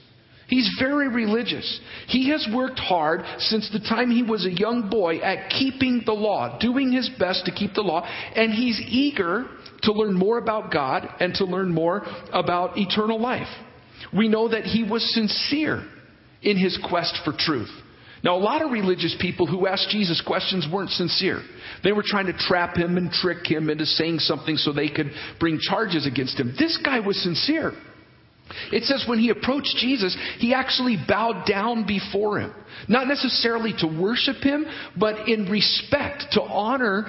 He's 0.48 0.70
very 0.80 1.08
religious. 1.08 1.80
He 2.08 2.30
has 2.32 2.48
worked 2.52 2.80
hard 2.80 3.22
since 3.38 3.70
the 3.72 3.80
time 3.80 4.10
he 4.10 4.24
was 4.24 4.46
a 4.46 4.52
young 4.52 4.90
boy 4.90 5.20
at 5.20 5.52
keeping 5.52 6.02
the 6.06 6.14
law, 6.14 6.58
doing 6.60 6.92
his 6.92 7.08
best 7.20 7.46
to 7.46 7.52
keep 7.52 7.76
the 7.76 7.82
law, 7.82 8.02
and 8.36 8.52
he's 8.52 8.82
eager 8.88 9.46
to 9.84 9.92
learn 9.94 10.16
more 10.16 10.40
about 10.40 10.72
God 10.72 11.08
and 11.20 11.36
to 11.36 11.46
learn 11.46 11.72
more 11.72 12.02
about 12.34 12.78
eternal 12.78 13.22
life. 13.22 13.48
We 14.16 14.28
know 14.28 14.50
that 14.50 14.64
he 14.64 14.84
was 14.84 15.14
sincere 15.14 15.86
in 16.42 16.58
his 16.58 16.80
quest 16.90 17.20
for 17.24 17.34
truth. 17.38 17.70
Now, 18.24 18.36
a 18.36 18.40
lot 18.40 18.62
of 18.62 18.72
religious 18.72 19.16
people 19.22 19.48
who 19.48 19.68
asked 19.68 19.90
Jesus 19.90 20.22
questions 20.26 20.68
weren't 20.72 20.90
sincere. 20.90 21.42
They 21.84 21.92
were 21.92 22.04
trying 22.06 22.26
to 22.26 22.34
trap 22.34 22.76
him 22.76 22.98
and 22.98 23.12
trick 23.12 23.46
him 23.46 23.70
into 23.70 23.86
saying 23.86 24.20
something 24.20 24.58
so 24.58 24.74
they 24.74 24.90
could 24.90 25.12
bring 25.40 25.60
charges 25.60 26.06
against 26.06 26.40
him. 26.40 26.54
This 26.58 26.78
guy 26.84 27.00
was 27.00 27.22
sincere. 27.22 27.74
It 28.72 28.84
says 28.84 29.06
when 29.08 29.20
he 29.20 29.30
approached 29.30 29.76
Jesus, 29.78 30.18
he 30.40 30.54
actually 30.54 30.98
bowed 31.08 31.46
down 31.48 31.86
before 31.86 32.40
him. 32.40 32.54
Not 32.88 33.08
necessarily 33.08 33.74
to 33.80 33.88
worship 33.88 34.38
him, 34.38 34.66
but 34.98 35.28
in 35.28 35.50
respect, 35.50 36.26
to 36.34 36.42
honor 36.42 37.06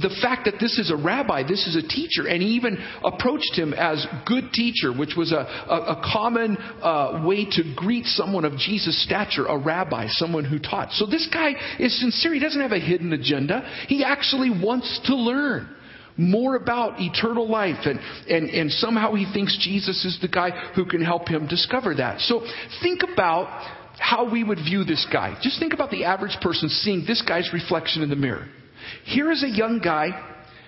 the 0.00 0.14
fact 0.20 0.44
that 0.44 0.54
this 0.60 0.78
is 0.78 0.90
a 0.90 0.96
rabbi, 0.96 1.42
this 1.42 1.66
is 1.66 1.76
a 1.76 1.86
teacher, 1.86 2.28
and 2.28 2.42
he 2.42 2.50
even 2.50 2.76
approached 3.02 3.54
him 3.54 3.72
as 3.72 4.06
good 4.26 4.52
teacher, 4.52 4.92
which 4.92 5.14
was 5.16 5.32
a, 5.32 5.36
a, 5.36 5.96
a 5.96 6.02
common 6.12 6.56
uh, 6.56 7.22
way 7.26 7.44
to 7.44 7.74
greet 7.74 8.04
someone 8.04 8.44
of 8.44 8.58
Jesus' 8.58 9.02
stature, 9.04 9.46
a 9.46 9.58
rabbi, 9.58 10.06
someone 10.08 10.44
who 10.44 10.58
taught. 10.58 10.92
So 10.92 11.06
this 11.06 11.28
guy 11.32 11.52
is 11.78 11.98
sincere. 12.00 12.34
He 12.34 12.40
doesn't 12.40 12.60
have 12.60 12.72
a 12.72 12.80
hidden 12.80 13.12
agenda. 13.12 13.62
He 13.88 14.04
actually 14.04 14.50
wants 14.50 15.00
to 15.06 15.14
learn 15.14 15.74
more 16.18 16.56
about 16.56 16.98
eternal 16.98 17.48
life 17.48 17.84
and, 17.84 18.00
and, 18.28 18.48
and 18.48 18.70
somehow 18.72 19.14
he 19.14 19.30
thinks 19.34 19.56
Jesus 19.60 20.04
is 20.04 20.18
the 20.22 20.28
guy 20.28 20.50
who 20.74 20.86
can 20.86 21.02
help 21.02 21.28
him 21.28 21.46
discover 21.46 21.94
that. 21.94 22.20
So 22.20 22.40
think 22.82 23.02
about 23.02 23.48
how 23.98 24.30
we 24.30 24.42
would 24.42 24.58
view 24.58 24.84
this 24.84 25.06
guy. 25.12 25.38
Just 25.42 25.58
think 25.58 25.74
about 25.74 25.90
the 25.90 26.04
average 26.04 26.36
person 26.40 26.68
seeing 26.68 27.04
this 27.06 27.22
guy's 27.22 27.50
reflection 27.52 28.02
in 28.02 28.08
the 28.08 28.16
mirror. 28.16 28.46
Here 29.04 29.30
is 29.30 29.42
a 29.42 29.48
young 29.48 29.80
guy, 29.82 30.08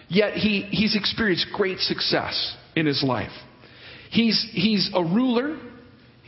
yet 0.08 0.34
he, 0.34 0.62
he's 0.70 0.96
experienced 0.96 1.46
great 1.54 1.78
success 1.78 2.56
in 2.76 2.86
his 2.86 3.02
life. 3.02 3.32
He's, 4.10 4.48
he's 4.52 4.90
a 4.94 5.02
ruler, 5.02 5.58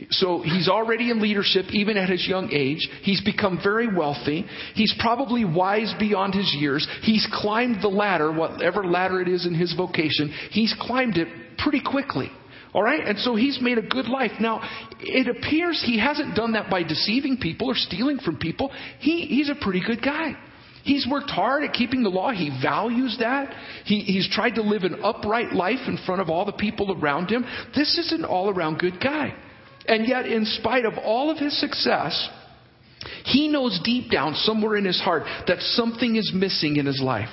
so 0.09 0.41
he's 0.41 0.67
already 0.67 1.11
in 1.11 1.21
leadership 1.21 1.65
even 1.71 1.97
at 1.97 2.09
his 2.09 2.27
young 2.27 2.51
age. 2.51 2.87
He's 3.03 3.21
become 3.21 3.59
very 3.63 3.93
wealthy. 3.93 4.45
He's 4.73 4.93
probably 4.99 5.45
wise 5.45 5.93
beyond 5.99 6.33
his 6.33 6.55
years. 6.59 6.87
He's 7.01 7.27
climbed 7.31 7.81
the 7.81 7.87
ladder, 7.87 8.31
whatever 8.31 8.83
ladder 8.85 9.21
it 9.21 9.27
is 9.27 9.45
in 9.45 9.53
his 9.53 9.73
vocation, 9.75 10.33
he's 10.51 10.75
climbed 10.79 11.17
it 11.17 11.27
pretty 11.57 11.81
quickly. 11.81 12.31
All 12.73 12.83
right? 12.83 13.05
And 13.05 13.19
so 13.19 13.35
he's 13.35 13.59
made 13.61 13.77
a 13.77 13.81
good 13.81 14.07
life. 14.07 14.31
Now, 14.39 14.61
it 15.01 15.27
appears 15.27 15.83
he 15.85 15.99
hasn't 15.99 16.35
done 16.35 16.53
that 16.53 16.69
by 16.69 16.83
deceiving 16.83 17.37
people 17.37 17.67
or 17.67 17.75
stealing 17.75 18.17
from 18.19 18.37
people. 18.37 18.71
He, 18.99 19.25
he's 19.25 19.49
a 19.49 19.55
pretty 19.61 19.81
good 19.85 20.01
guy. 20.01 20.33
He's 20.83 21.07
worked 21.09 21.29
hard 21.29 21.63
at 21.63 21.73
keeping 21.73 22.03
the 22.03 22.09
law. 22.09 22.31
He 22.31 22.49
values 22.61 23.17
that. 23.19 23.53
He, 23.85 23.99
he's 23.99 24.29
tried 24.29 24.55
to 24.55 24.61
live 24.61 24.83
an 24.83 24.99
upright 25.03 25.53
life 25.53 25.87
in 25.87 25.97
front 26.05 26.21
of 26.21 26.29
all 26.29 26.45
the 26.45 26.51
people 26.51 26.97
around 26.99 27.29
him. 27.29 27.45
This 27.75 27.97
is 27.97 28.11
an 28.11 28.25
all 28.25 28.49
around 28.49 28.79
good 28.79 28.99
guy. 29.01 29.33
And 29.87 30.07
yet, 30.07 30.25
in 30.25 30.45
spite 30.45 30.85
of 30.85 30.93
all 30.97 31.29
of 31.29 31.37
his 31.37 31.59
success, 31.59 32.29
he 33.25 33.47
knows 33.47 33.79
deep 33.83 34.11
down, 34.11 34.35
somewhere 34.35 34.75
in 34.75 34.85
his 34.85 34.99
heart, 34.99 35.23
that 35.47 35.59
something 35.59 36.15
is 36.15 36.31
missing 36.33 36.77
in 36.77 36.85
his 36.85 37.01
life. 37.01 37.29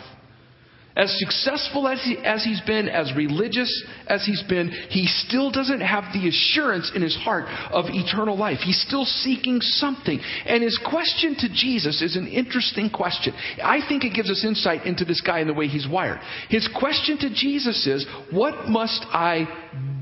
As 0.98 1.16
successful 1.16 1.86
as, 1.86 2.02
he, 2.02 2.18
as 2.24 2.42
he's 2.42 2.60
been, 2.62 2.88
as 2.88 3.12
religious 3.14 3.70
as 4.08 4.26
he's 4.26 4.42
been, 4.42 4.68
he 4.90 5.06
still 5.06 5.48
doesn't 5.52 5.80
have 5.80 6.12
the 6.12 6.26
assurance 6.26 6.90
in 6.92 7.02
his 7.02 7.14
heart 7.14 7.44
of 7.70 7.84
eternal 7.88 8.36
life. 8.36 8.58
He's 8.58 8.82
still 8.82 9.04
seeking 9.04 9.60
something. 9.60 10.18
And 10.44 10.60
his 10.60 10.76
question 10.84 11.36
to 11.38 11.48
Jesus 11.54 12.02
is 12.02 12.16
an 12.16 12.26
interesting 12.26 12.90
question. 12.90 13.32
I 13.62 13.78
think 13.88 14.02
it 14.02 14.12
gives 14.12 14.28
us 14.28 14.44
insight 14.44 14.86
into 14.86 15.04
this 15.04 15.20
guy 15.20 15.38
and 15.38 15.48
the 15.48 15.54
way 15.54 15.68
he's 15.68 15.86
wired. 15.88 16.18
His 16.48 16.68
question 16.76 17.16
to 17.18 17.30
Jesus 17.32 17.86
is, 17.86 18.04
What 18.32 18.68
must 18.68 19.06
I 19.10 19.46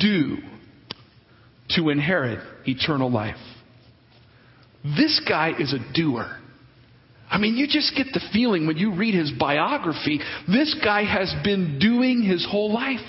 do 0.01 0.39
to 1.77 1.91
inherit 1.91 2.41
eternal 2.67 3.11
life? 3.11 3.37
This 4.83 5.21
guy 5.29 5.53
is 5.59 5.75
a 5.75 5.93
doer. 5.93 6.39
I 7.29 7.39
mean, 7.39 7.57
you 7.57 7.67
just 7.67 7.97
get 7.97 8.07
the 8.13 8.21
feeling 8.33 8.67
when 8.67 8.77
you 8.77 8.95
read 8.95 9.15
his 9.15 9.33
biography, 9.39 10.21
this 10.49 10.77
guy 10.83 11.05
has 11.05 11.35
been 11.43 11.79
doing 11.79 12.23
his 12.23 12.47
whole 12.49 12.73
life. 12.73 13.05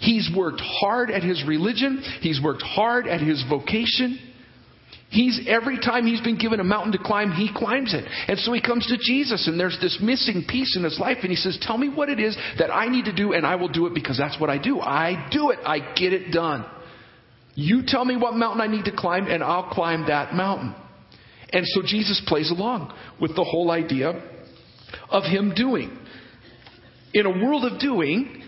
He's 0.00 0.30
worked 0.34 0.60
hard 0.60 1.10
at 1.10 1.22
his 1.22 1.44
religion, 1.46 2.02
he's 2.20 2.40
worked 2.42 2.62
hard 2.62 3.06
at 3.06 3.20
his 3.20 3.44
vocation. 3.48 4.18
He's 5.10 5.40
every 5.48 5.76
time 5.76 6.06
he's 6.06 6.20
been 6.20 6.38
given 6.38 6.60
a 6.60 6.64
mountain 6.64 6.92
to 6.92 6.98
climb, 6.98 7.32
he 7.32 7.50
climbs 7.52 7.94
it. 7.94 8.04
And 8.28 8.38
so 8.38 8.52
he 8.52 8.60
comes 8.60 8.86
to 8.86 8.96
Jesus 8.96 9.48
and 9.48 9.58
there's 9.58 9.76
this 9.80 9.98
missing 10.00 10.44
piece 10.48 10.76
in 10.76 10.84
his 10.84 11.00
life 11.00 11.18
and 11.22 11.30
he 11.30 11.36
says, 11.36 11.58
"Tell 11.60 11.76
me 11.76 11.88
what 11.88 12.08
it 12.08 12.20
is 12.20 12.36
that 12.58 12.72
I 12.72 12.86
need 12.86 13.06
to 13.06 13.12
do 13.12 13.32
and 13.32 13.44
I 13.44 13.56
will 13.56 13.68
do 13.68 13.86
it 13.86 13.94
because 13.94 14.16
that's 14.16 14.38
what 14.38 14.50
I 14.50 14.58
do. 14.58 14.80
I 14.80 15.28
do 15.32 15.50
it. 15.50 15.58
I 15.66 15.80
get 15.94 16.12
it 16.12 16.30
done. 16.30 16.64
You 17.56 17.82
tell 17.84 18.04
me 18.04 18.16
what 18.16 18.34
mountain 18.34 18.60
I 18.60 18.68
need 18.68 18.84
to 18.84 18.92
climb 18.92 19.26
and 19.26 19.42
I'll 19.42 19.70
climb 19.70 20.06
that 20.06 20.32
mountain." 20.32 20.76
And 21.52 21.66
so 21.66 21.82
Jesus 21.84 22.22
plays 22.26 22.50
along 22.50 22.96
with 23.20 23.34
the 23.34 23.44
whole 23.44 23.70
idea 23.70 24.10
of 25.10 25.24
him 25.24 25.52
doing. 25.54 25.96
In 27.12 27.26
a 27.26 27.30
world 27.30 27.64
of 27.64 27.80
doing, 27.80 28.42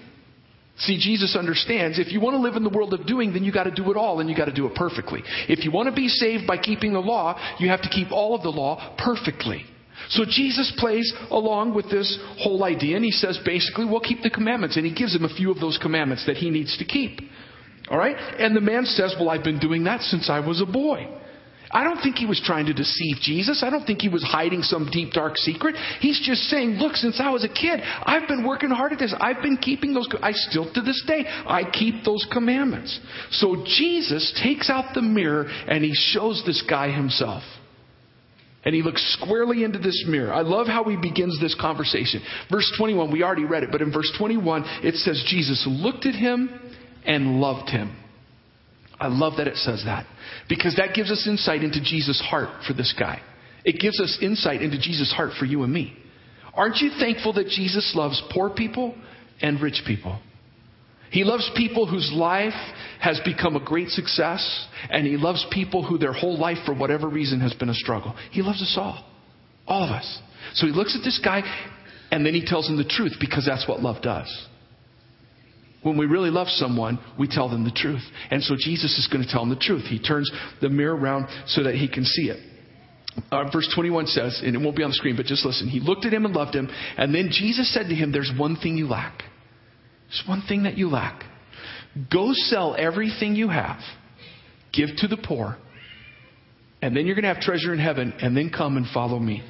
see, 0.79 0.99
Jesus 0.99 1.37
understands 1.37 1.99
if 1.99 2.13
you 2.13 2.21
want 2.21 2.35
to 2.35 2.41
live 2.41 2.55
in 2.55 2.63
the 2.63 2.71
world 2.71 2.95
of 2.95 3.07
doing, 3.07 3.33
then 3.33 3.43
you 3.43 3.53
got 3.53 3.65
to 3.65 3.75
do 3.75 3.91
it 3.91 3.97
all 3.97 4.21
and 4.21 4.31
you 4.31 4.37
got 4.37 4.45
to 4.45 4.55
do 4.55 4.67
it 4.67 4.75
perfectly. 4.75 5.23
If 5.49 5.65
you 5.65 5.73
want 5.73 5.89
to 5.89 5.95
be 5.95 6.09
saved 6.09 6.47
by 6.47 6.59
keeping 6.59 6.93
the 6.93 7.01
law, 7.01 7.39
you 7.59 7.69
have 7.69 7.83
to 7.83 7.89
keep 7.89 8.13
all 8.13 8.35
of 8.35 8.43
the 8.43 8.51
law 8.51 8.97
perfectly. 8.99 9.65
So 10.11 10.25
Jesus 10.25 10.73
plays 10.79 11.13
along 11.31 11.75
with 11.75 11.91
this 11.91 12.19
whole 12.39 12.65
idea 12.65 12.97
and 12.97 13.05
he 13.05 13.11
says 13.11 13.39
basically, 13.45 13.85
well, 13.85 14.01
keep 14.01 14.23
the 14.23 14.31
commandments. 14.31 14.77
And 14.77 14.87
he 14.87 14.95
gives 14.95 15.15
him 15.15 15.25
a 15.25 15.35
few 15.35 15.51
of 15.51 15.59
those 15.59 15.79
commandments 15.81 16.27
that 16.27 16.37
he 16.37 16.51
needs 16.51 16.77
to 16.79 16.85
keep. 16.85 17.21
All 17.89 17.99
right? 17.99 18.17
And 18.39 18.57
the 18.57 18.61
man 18.61 18.85
says, 18.85 19.15
well, 19.19 19.29
I've 19.29 19.45
been 19.45 19.59
doing 19.59 19.85
that 19.85 20.01
since 20.03 20.31
I 20.31 20.41
was 20.41 20.61
a 20.61 20.71
boy. 20.71 21.09
I 21.73 21.85
don't 21.85 22.01
think 22.03 22.17
he 22.17 22.27
was 22.27 22.41
trying 22.45 22.67
to 22.67 22.75
deceive 22.75 23.17
Jesus. 23.23 23.63
I 23.65 23.71
don't 23.71 23.87
think 23.87 24.03
he 24.03 24.09
was 24.09 24.23
hiding 24.23 24.63
some 24.63 24.91
deep, 24.93 25.13
dark 25.13 25.37
secret. 25.37 25.75
He's 26.01 26.21
just 26.25 26.43
saying, 26.43 26.73
look, 26.73 26.97
since 26.97 27.19
I 27.19 27.31
was 27.31 27.45
a 27.45 27.49
kid, 27.49 27.81
I've 27.83 28.29
been 28.29 28.47
working 28.47 28.71
hard 28.71 28.93
at 28.93 28.99
this. 28.99 29.15
I've 29.19 29.43
been 29.43 29.57
keeping 29.57 29.95
those, 29.95 30.09
I 30.23 30.33
still 30.33 30.71
to 30.73 30.83
this 30.83 31.03
day, 31.07 31.25
I 31.27 31.63
keep 31.71 32.05
those 32.05 32.27
commandments. 32.31 33.01
So 33.31 33.65
Jesus 33.65 34.39
takes 34.43 34.69
out 34.69 34.95
the 34.95 35.03
mirror 35.03 35.47
and 35.47 35.83
he 35.83 35.95
shows 35.95 36.43
this 36.45 36.63
guy 36.69 36.91
himself. 36.91 37.43
And 38.65 38.75
he 38.75 38.83
looks 38.83 39.03
squarely 39.21 39.65
into 39.65 39.79
this 39.79 40.05
mirror. 40.07 40.33
I 40.33 40.43
love 40.43 40.69
how 40.69 40.85
he 40.85 40.97
begins 40.97 41.41
this 41.41 41.57
conversation. 41.61 42.23
Verse 42.51 42.71
21, 42.79 43.11
we 43.11 43.23
already 43.23 43.45
read 43.45 43.65
it, 43.65 43.71
but 43.73 43.83
in 43.83 43.91
verse 43.93 44.13
21, 44.19 44.63
it 44.85 44.95
says, 44.97 45.25
Jesus 45.27 45.65
looked 45.67 46.07
at 46.07 46.15
him 46.15 46.49
and 47.05 47.41
loved 47.41 47.71
him. 47.71 47.97
I 49.01 49.09
love 49.09 49.35
that 49.39 49.49
it 49.49 49.57
says 49.57 49.83
that 49.85 50.07
because 50.49 50.77
that 50.77 50.95
gives 50.95 51.11
us 51.11 51.27
insight 51.27 51.63
into 51.63 51.81
Jesus' 51.83 52.21
heart 52.21 52.65
for 52.67 52.73
this 52.73 52.95
guy. 52.99 53.21
It 53.65 53.81
gives 53.81 54.01
us 54.01 54.19
insight 54.21 54.63
into 54.63 54.79
Jesus' 54.79 55.13
heart 55.13 55.33
for 55.39 55.45
you 55.45 55.63
and 55.63 55.73
me. 55.73 55.97
Aren't 56.55 56.79
you 56.79 56.91
thankful 56.99 57.33
that 57.35 57.47
Jesus 57.49 57.93
loves 57.95 58.23
poor 58.31 58.51
people 58.51 58.95
and 59.41 59.61
rich 59.61 59.83
people? 59.87 60.21
He 61.11 61.25
loves 61.25 61.49
people 61.55 61.87
whose 61.87 62.11
life 62.15 62.55
has 63.01 63.21
become 63.25 63.55
a 63.55 63.65
great 63.65 63.91
success, 63.91 64.67
and 64.89 65.07
he 65.07 65.19
loves 65.19 65.45
people 65.51 65.85
who 65.85 65.99
their 65.99 66.13
whole 66.13 66.39
life, 66.39 66.59
for 66.65 66.75
whatever 66.75 67.09
reason, 67.09 67.41
has 67.41 67.53
been 67.53 67.69
a 67.69 67.75
struggle. 67.75 68.15
He 68.31 68.41
loves 68.41 68.63
us 68.63 68.75
all. 68.79 69.05
All 69.67 69.85
of 69.85 69.91
us. 69.91 70.21
So 70.55 70.67
he 70.67 70.73
looks 70.73 70.97
at 70.99 71.05
this 71.05 71.21
guy, 71.23 71.43
and 72.11 72.25
then 72.25 72.33
he 72.33 72.45
tells 72.45 72.67
him 72.69 72.79
the 72.79 72.85
truth 72.85 73.13
because 73.21 73.45
that's 73.47 73.69
what 73.69 73.81
love 73.81 74.03
does. 74.03 74.49
When 75.83 75.99
we 75.99 76.07
really 76.07 76.31
love 76.31 76.49
someone, 76.49 76.99
we 77.19 77.27
tell 77.27 77.49
them 77.49 77.65
the 77.65 77.73
truth. 77.73 78.03
And 78.31 78.43
so 78.43 78.55
Jesus 78.57 78.99
is 78.99 79.09
going 79.11 79.25
to 79.25 79.31
tell 79.31 79.43
them 79.43 79.51
the 79.51 79.57
truth. 79.57 79.85
He 79.85 79.99
turns 79.99 80.31
the 80.61 80.69
mirror 80.69 80.97
around 80.97 81.27
so 81.47 81.65
that 81.65 81.75
he 81.75 81.89
can 81.89 82.05
see 82.05 82.31
it. 82.31 82.39
Uh, 83.31 83.45
verse 83.53 83.71
21 83.75 84.07
says, 84.07 84.41
and 84.45 84.55
it 84.55 84.59
won't 84.59 84.77
be 84.77 84.83
on 84.83 84.91
the 84.91 84.95
screen, 84.95 85.17
but 85.17 85.27
just 85.27 85.45
listen. 85.45 85.69
He 85.69 85.81
looked 85.81 86.07
at 86.07 86.15
him 86.15 86.25
and 86.25 86.35
loved 86.35 86.55
him. 86.55 86.69
And 86.97 87.15
then 87.15 87.29
Jesus 87.31 87.73
said 87.73 87.89
to 87.89 87.95
him, 87.95 88.13
There's 88.13 88.33
one 88.39 88.57
thing 88.57 88.77
you 88.77 88.87
lack. 88.87 89.23
There's 90.09 90.25
one 90.27 90.43
thing 90.49 90.63
that 90.63 90.79
you 90.79 90.89
lack. 90.89 91.25
Go 92.11 92.31
sell 92.33 92.75
everything 92.79 93.35
you 93.35 93.49
have, 93.49 93.81
give 94.73 94.89
to 94.99 95.09
the 95.09 95.19
poor, 95.19 95.59
and 96.81 96.97
then 96.97 97.07
you're 97.07 97.15
going 97.15 97.25
to 97.25 97.33
have 97.33 97.43
treasure 97.43 97.73
in 97.73 97.79
heaven, 97.79 98.15
and 98.21 98.37
then 98.37 98.51
come 98.51 98.77
and 98.77 98.87
follow 98.95 99.19
me. 99.19 99.43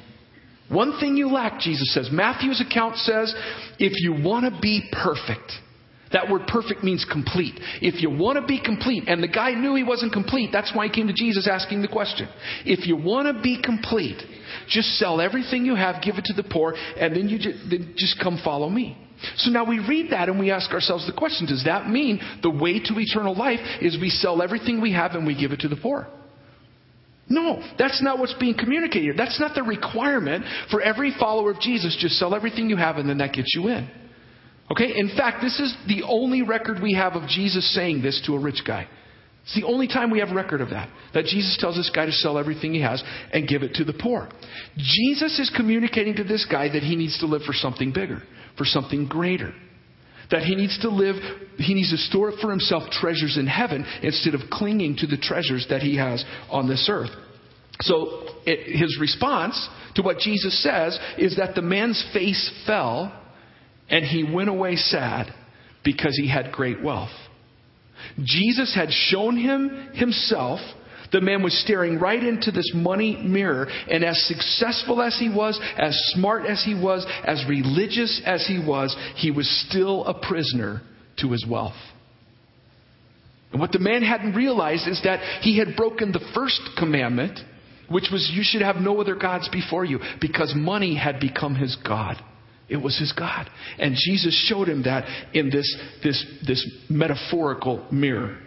One 0.69 0.99
thing 0.99 1.15
you 1.15 1.29
lack, 1.29 1.59
Jesus 1.59 1.93
says. 1.93 2.09
Matthew's 2.11 2.61
account 2.61 2.97
says, 2.97 3.33
if 3.79 3.93
you 4.01 4.23
want 4.23 4.53
to 4.53 4.59
be 4.61 4.89
perfect, 4.91 5.51
that 6.13 6.29
word 6.29 6.43
perfect 6.47 6.83
means 6.83 7.05
complete. 7.11 7.59
If 7.81 8.01
you 8.01 8.09
want 8.09 8.39
to 8.39 8.45
be 8.45 8.61
complete, 8.63 9.03
and 9.07 9.21
the 9.21 9.27
guy 9.27 9.51
knew 9.51 9.75
he 9.75 9.83
wasn't 9.83 10.13
complete, 10.13 10.49
that's 10.51 10.71
why 10.73 10.87
he 10.87 10.93
came 10.93 11.07
to 11.07 11.13
Jesus 11.13 11.47
asking 11.51 11.81
the 11.81 11.87
question. 11.87 12.29
If 12.65 12.87
you 12.87 12.95
want 12.95 13.35
to 13.35 13.41
be 13.41 13.61
complete, 13.61 14.21
just 14.67 14.97
sell 14.97 15.19
everything 15.19 15.65
you 15.65 15.75
have, 15.75 16.03
give 16.03 16.15
it 16.17 16.25
to 16.25 16.33
the 16.33 16.47
poor, 16.47 16.73
and 16.73 17.15
then 17.15 17.29
you 17.29 17.37
just, 17.39 17.57
then 17.69 17.93
just 17.97 18.19
come 18.21 18.39
follow 18.43 18.69
me. 18.69 18.97
So 19.37 19.51
now 19.51 19.67
we 19.67 19.79
read 19.79 20.11
that 20.11 20.29
and 20.29 20.39
we 20.39 20.51
ask 20.51 20.71
ourselves 20.71 21.07
the 21.07 21.13
question 21.13 21.47
Does 21.47 21.63
that 21.65 21.89
mean 21.89 22.19
the 22.41 22.49
way 22.49 22.79
to 22.79 22.93
eternal 22.99 23.35
life 23.35 23.59
is 23.81 23.97
we 23.99 24.09
sell 24.09 24.41
everything 24.41 24.81
we 24.81 24.93
have 24.93 25.13
and 25.13 25.25
we 25.25 25.39
give 25.39 25.51
it 25.51 25.61
to 25.61 25.67
the 25.67 25.77
poor? 25.77 26.07
No, 27.29 27.63
that's 27.79 28.03
not 28.03 28.19
what's 28.19 28.33
being 28.33 28.55
communicated. 28.57 29.17
That's 29.17 29.39
not 29.39 29.55
the 29.55 29.63
requirement 29.63 30.43
for 30.69 30.81
every 30.81 31.13
follower 31.17 31.51
of 31.51 31.61
Jesus. 31.61 31.97
Just 31.99 32.15
sell 32.15 32.35
everything 32.35 32.69
you 32.69 32.75
have 32.75 32.97
and 32.97 33.07
then 33.07 33.19
that 33.19 33.33
gets 33.33 33.53
you 33.55 33.69
in. 33.69 33.89
Okay? 34.71 34.93
In 34.95 35.09
fact, 35.15 35.41
this 35.41 35.59
is 35.59 35.75
the 35.87 36.03
only 36.03 36.41
record 36.41 36.81
we 36.81 36.93
have 36.93 37.13
of 37.13 37.27
Jesus 37.27 37.73
saying 37.73 38.01
this 38.01 38.21
to 38.25 38.35
a 38.35 38.39
rich 38.39 38.61
guy. 38.65 38.87
It's 39.43 39.55
the 39.55 39.65
only 39.65 39.87
time 39.87 40.09
we 40.09 40.19
have 40.19 40.31
record 40.31 40.61
of 40.61 40.69
that. 40.69 40.89
That 41.13 41.25
Jesus 41.25 41.57
tells 41.59 41.75
this 41.75 41.91
guy 41.93 42.05
to 42.05 42.11
sell 42.11 42.37
everything 42.37 42.73
he 42.73 42.81
has 42.81 43.03
and 43.33 43.47
give 43.47 43.61
it 43.61 43.73
to 43.75 43.83
the 43.83 43.93
poor. 43.93 44.29
Jesus 44.77 45.37
is 45.37 45.51
communicating 45.55 46.15
to 46.15 46.23
this 46.23 46.47
guy 46.49 46.69
that 46.69 46.81
he 46.81 46.95
needs 46.95 47.19
to 47.19 47.25
live 47.25 47.41
for 47.41 47.53
something 47.53 47.91
bigger, 47.91 48.23
for 48.57 48.63
something 48.63 49.05
greater. 49.05 49.53
That 50.31 50.43
he 50.43 50.55
needs 50.55 50.79
to 50.79 50.89
live, 50.89 51.15
he 51.57 51.73
needs 51.73 51.91
to 51.91 51.97
store 51.97 52.31
up 52.31 52.39
for 52.39 52.49
himself 52.49 52.89
treasures 52.89 53.37
in 53.37 53.45
heaven 53.45 53.85
instead 54.01 54.33
of 54.33 54.49
clinging 54.49 54.95
to 54.97 55.07
the 55.07 55.17
treasures 55.17 55.67
that 55.69 55.81
he 55.81 55.97
has 55.97 56.23
on 56.49 56.69
this 56.69 56.87
earth. 56.89 57.11
So 57.81 58.23
it, 58.45 58.79
his 58.79 58.97
response 58.99 59.67
to 59.95 60.01
what 60.01 60.19
Jesus 60.19 60.63
says 60.63 60.97
is 61.17 61.35
that 61.35 61.53
the 61.53 61.61
man's 61.61 62.03
face 62.13 62.49
fell 62.65 63.11
and 63.89 64.05
he 64.05 64.23
went 64.23 64.49
away 64.49 64.75
sad 64.75 65.33
because 65.83 66.17
he 66.17 66.29
had 66.29 66.51
great 66.51 66.81
wealth. 66.81 67.11
Jesus 68.23 68.73
had 68.75 68.91
shown 68.91 69.37
him 69.37 69.89
himself. 69.93 70.59
The 71.11 71.21
man 71.21 71.43
was 71.43 71.53
staring 71.61 71.99
right 71.99 72.21
into 72.21 72.51
this 72.51 72.71
money 72.73 73.15
mirror, 73.17 73.67
and 73.89 74.03
as 74.03 74.19
successful 74.27 75.01
as 75.01 75.15
he 75.19 75.29
was, 75.29 75.59
as 75.77 75.95
smart 76.13 76.45
as 76.45 76.63
he 76.63 76.73
was, 76.73 77.05
as 77.23 77.43
religious 77.47 78.21
as 78.25 78.45
he 78.47 78.63
was, 78.65 78.95
he 79.15 79.29
was 79.29 79.47
still 79.69 80.05
a 80.05 80.13
prisoner 80.13 80.81
to 81.19 81.31
his 81.31 81.45
wealth. 81.47 81.75
And 83.51 83.61
what 83.61 83.71
the 83.71 83.79
man 83.79 84.01
hadn't 84.01 84.33
realized 84.33 84.87
is 84.87 85.01
that 85.03 85.43
he 85.43 85.59
had 85.59 85.75
broken 85.75 86.11
the 86.11 86.31
first 86.33 86.59
commandment, 86.77 87.39
which 87.87 88.05
was, 88.11 88.31
You 88.33 88.41
should 88.43 88.63
have 88.63 88.77
no 88.77 88.99
other 88.99 89.15
gods 89.15 89.47
before 89.49 89.85
you, 89.85 89.99
because 90.19 90.53
money 90.55 90.95
had 90.95 91.19
become 91.19 91.53
his 91.53 91.77
God. 91.87 92.17
It 92.73 92.81
was 92.81 92.97
his 92.97 93.13
God. 93.13 93.47
And 93.77 93.95
Jesus 93.95 94.33
showed 94.49 94.67
him 94.67 94.83
that 94.83 95.05
in 95.33 95.51
this, 95.51 95.77
this, 96.03 96.25
this 96.45 96.67
metaphorical 96.89 97.85
mirror. 97.91 98.39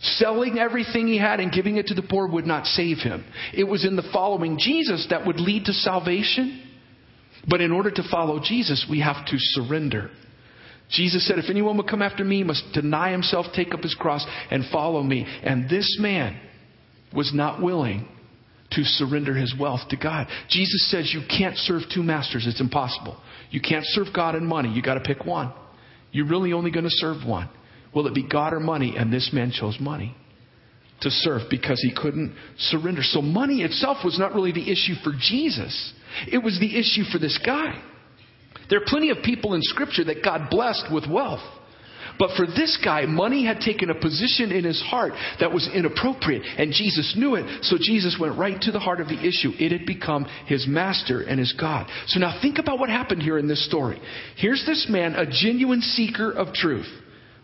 Selling 0.00 0.58
everything 0.58 1.06
he 1.06 1.18
had 1.18 1.38
and 1.38 1.52
giving 1.52 1.76
it 1.76 1.88
to 1.88 1.94
the 1.94 2.02
poor 2.02 2.26
would 2.26 2.46
not 2.46 2.64
save 2.64 2.98
him. 2.98 3.26
It 3.52 3.64
was 3.64 3.84
in 3.84 3.94
the 3.94 4.08
following 4.10 4.58
Jesus 4.58 5.06
that 5.10 5.26
would 5.26 5.38
lead 5.38 5.66
to 5.66 5.74
salvation. 5.74 6.66
But 7.46 7.60
in 7.60 7.70
order 7.70 7.90
to 7.90 8.02
follow 8.10 8.40
Jesus, 8.42 8.86
we 8.88 9.00
have 9.00 9.26
to 9.26 9.36
surrender. 9.36 10.10
Jesus 10.90 11.28
said, 11.28 11.38
If 11.38 11.50
anyone 11.50 11.76
would 11.76 11.88
come 11.88 12.00
after 12.00 12.24
me, 12.24 12.38
he 12.38 12.44
must 12.44 12.72
deny 12.72 13.12
himself, 13.12 13.46
take 13.54 13.74
up 13.74 13.82
his 13.82 13.94
cross, 13.94 14.24
and 14.50 14.64
follow 14.72 15.02
me. 15.02 15.26
And 15.42 15.68
this 15.68 15.98
man 16.00 16.40
was 17.14 17.32
not 17.34 17.62
willing 17.62 18.08
to 18.72 18.84
surrender 18.84 19.34
his 19.34 19.54
wealth 19.58 19.80
to 19.90 19.96
God. 19.96 20.26
Jesus 20.48 20.90
says 20.90 21.12
you 21.12 21.22
can't 21.28 21.56
serve 21.56 21.82
two 21.92 22.02
masters. 22.02 22.46
It's 22.46 22.60
impossible. 22.60 23.20
You 23.50 23.60
can't 23.60 23.84
serve 23.86 24.08
God 24.14 24.34
and 24.34 24.46
money. 24.46 24.70
You 24.70 24.82
got 24.82 24.94
to 24.94 25.00
pick 25.00 25.24
one. 25.24 25.52
You're 26.12 26.28
really 26.28 26.52
only 26.52 26.70
going 26.70 26.84
to 26.84 26.90
serve 26.90 27.26
one. 27.26 27.48
Will 27.94 28.06
it 28.06 28.14
be 28.14 28.26
God 28.28 28.52
or 28.52 28.60
money? 28.60 28.94
And 28.96 29.12
this 29.12 29.30
man 29.32 29.50
chose 29.50 29.78
money 29.80 30.14
to 31.00 31.10
serve 31.10 31.42
because 31.48 31.80
he 31.80 31.94
couldn't 31.94 32.34
surrender. 32.58 33.02
So 33.02 33.22
money 33.22 33.62
itself 33.62 33.98
was 34.04 34.18
not 34.18 34.34
really 34.34 34.52
the 34.52 34.70
issue 34.70 34.94
for 35.02 35.12
Jesus. 35.18 35.92
It 36.30 36.38
was 36.38 36.58
the 36.58 36.78
issue 36.78 37.04
for 37.10 37.18
this 37.18 37.38
guy. 37.44 37.82
There 38.68 38.78
are 38.80 38.86
plenty 38.86 39.10
of 39.10 39.18
people 39.22 39.54
in 39.54 39.62
Scripture 39.62 40.04
that 40.04 40.22
God 40.22 40.50
blessed 40.50 40.86
with 40.92 41.08
wealth. 41.08 41.40
But 42.18 42.36
for 42.36 42.46
this 42.46 42.78
guy, 42.82 43.06
money 43.06 43.44
had 43.44 43.60
taken 43.60 43.90
a 43.90 43.94
position 43.94 44.50
in 44.50 44.64
his 44.64 44.82
heart 44.82 45.12
that 45.40 45.52
was 45.52 45.68
inappropriate, 45.72 46.42
and 46.58 46.72
Jesus 46.72 47.14
knew 47.16 47.36
it. 47.36 47.64
So 47.64 47.76
Jesus 47.80 48.16
went 48.20 48.38
right 48.38 48.60
to 48.62 48.72
the 48.72 48.80
heart 48.80 49.00
of 49.00 49.08
the 49.08 49.20
issue. 49.20 49.52
It 49.58 49.72
had 49.72 49.86
become 49.86 50.26
his 50.46 50.66
master 50.66 51.20
and 51.20 51.38
his 51.38 51.52
God. 51.52 51.88
So 52.08 52.20
now 52.20 52.38
think 52.42 52.58
about 52.58 52.78
what 52.78 52.90
happened 52.90 53.22
here 53.22 53.38
in 53.38 53.48
this 53.48 53.64
story. 53.66 54.00
Here's 54.36 54.64
this 54.66 54.86
man, 54.90 55.14
a 55.14 55.26
genuine 55.26 55.80
seeker 55.80 56.30
of 56.30 56.52
truth. 56.52 56.88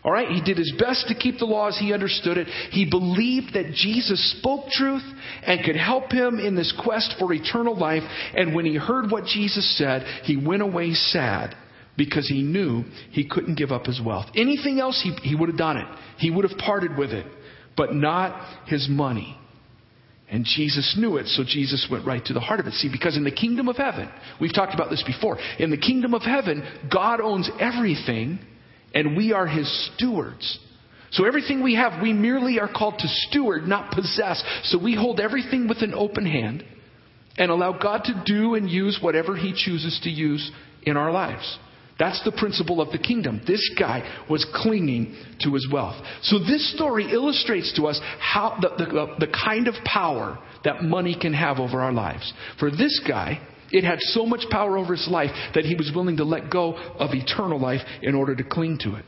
All 0.03 0.11
right, 0.11 0.29
he 0.29 0.39
did 0.39 0.59
his 0.59 0.71
best 0.77 1.07
to 1.07 1.15
keep 1.15 1.39
the 1.39 1.45
laws. 1.45 1.79
He 1.79 1.91
understood 1.91 2.37
it. 2.37 2.47
He 2.69 2.87
believed 2.87 3.55
that 3.55 3.73
Jesus 3.73 4.37
spoke 4.37 4.67
truth 4.69 5.01
and 5.43 5.65
could 5.65 5.75
help 5.75 6.11
him 6.11 6.37
in 6.37 6.55
this 6.55 6.71
quest 6.83 7.15
for 7.17 7.33
eternal 7.33 7.75
life. 7.75 8.03
And 8.35 8.53
when 8.53 8.65
he 8.65 8.75
heard 8.75 9.09
what 9.09 9.25
Jesus 9.25 9.77
said, 9.79 10.03
he 10.23 10.37
went 10.37 10.61
away 10.61 10.93
sad 10.93 11.55
because 11.97 12.27
he 12.27 12.41
knew 12.41 12.83
he 13.11 13.27
couldn't 13.27 13.55
give 13.55 13.71
up 13.71 13.85
his 13.85 14.01
wealth. 14.03 14.25
Anything 14.35 14.79
else, 14.79 14.99
he, 15.01 15.11
he 15.27 15.35
would 15.35 15.49
have 15.49 15.57
done 15.57 15.77
it. 15.77 15.87
He 16.17 16.29
would 16.29 16.49
have 16.49 16.57
parted 16.57 16.97
with 16.97 17.11
it, 17.11 17.25
but 17.77 17.93
not 17.93 18.67
his 18.67 18.87
money. 18.89 19.37
And 20.29 20.43
Jesus 20.43 20.95
knew 20.97 21.17
it, 21.17 21.27
so 21.27 21.43
Jesus 21.43 21.87
went 21.89 22.05
right 22.05 22.23
to 22.25 22.33
the 22.33 22.39
heart 22.39 22.59
of 22.59 22.65
it. 22.65 22.73
See, 22.73 22.89
because 22.91 23.15
in 23.15 23.23
the 23.23 23.31
kingdom 23.31 23.67
of 23.67 23.77
heaven, 23.77 24.09
we've 24.41 24.53
talked 24.53 24.73
about 24.73 24.89
this 24.89 25.03
before, 25.05 25.37
in 25.59 25.69
the 25.69 25.77
kingdom 25.77 26.13
of 26.13 26.23
heaven, 26.23 26.63
God 26.91 27.21
owns 27.21 27.49
everything 27.59 28.39
and 28.93 29.15
we 29.15 29.33
are 29.33 29.45
his 29.45 29.91
stewards. 29.93 30.59
So 31.11 31.25
everything 31.25 31.61
we 31.61 31.75
have, 31.75 32.01
we 32.01 32.11
merely 32.11 32.59
are 32.59 32.69
called 32.71 32.97
to 32.99 33.07
steward, 33.07 33.67
not 33.67 33.93
possess. 33.93 34.43
So 34.63 34.81
we 34.81 34.95
hold 34.95 35.19
everything 35.19 35.67
with 35.67 35.81
an 35.81 35.93
open 35.93 36.25
hand 36.25 36.63
and 37.37 37.51
allow 37.51 37.77
God 37.77 38.05
to 38.05 38.23
do 38.25 38.55
and 38.55 38.69
use 38.69 38.99
whatever 39.01 39.35
he 39.35 39.53
chooses 39.53 39.99
to 40.03 40.09
use 40.09 40.51
in 40.83 40.97
our 40.97 41.11
lives. 41.11 41.59
That's 41.97 42.21
the 42.25 42.31
principle 42.31 42.81
of 42.81 42.91
the 42.91 42.97
kingdom. 42.97 43.41
This 43.47 43.73
guy 43.79 44.25
was 44.29 44.45
clinging 44.53 45.15
to 45.41 45.53
his 45.53 45.67
wealth. 45.71 45.95
So 46.23 46.39
this 46.39 46.73
story 46.75 47.11
illustrates 47.11 47.73
to 47.77 47.85
us 47.87 47.99
how 48.19 48.57
the, 48.59 48.69
the, 48.77 49.25
the 49.25 49.31
kind 49.31 49.67
of 49.67 49.75
power 49.85 50.37
that 50.65 50.83
money 50.83 51.17
can 51.19 51.33
have 51.33 51.57
over 51.59 51.79
our 51.79 51.93
lives. 51.93 52.33
For 52.59 52.69
this 52.69 53.01
guy, 53.07 53.39
it 53.71 53.83
had 53.83 53.99
so 54.01 54.25
much 54.25 54.41
power 54.49 54.77
over 54.77 54.93
his 54.93 55.07
life 55.09 55.31
that 55.53 55.63
he 55.63 55.75
was 55.75 55.91
willing 55.95 56.17
to 56.17 56.25
let 56.25 56.51
go 56.51 56.73
of 56.73 57.11
eternal 57.13 57.59
life 57.59 57.81
in 58.01 58.13
order 58.13 58.35
to 58.35 58.43
cling 58.43 58.79
to 58.81 58.95
it. 58.95 59.05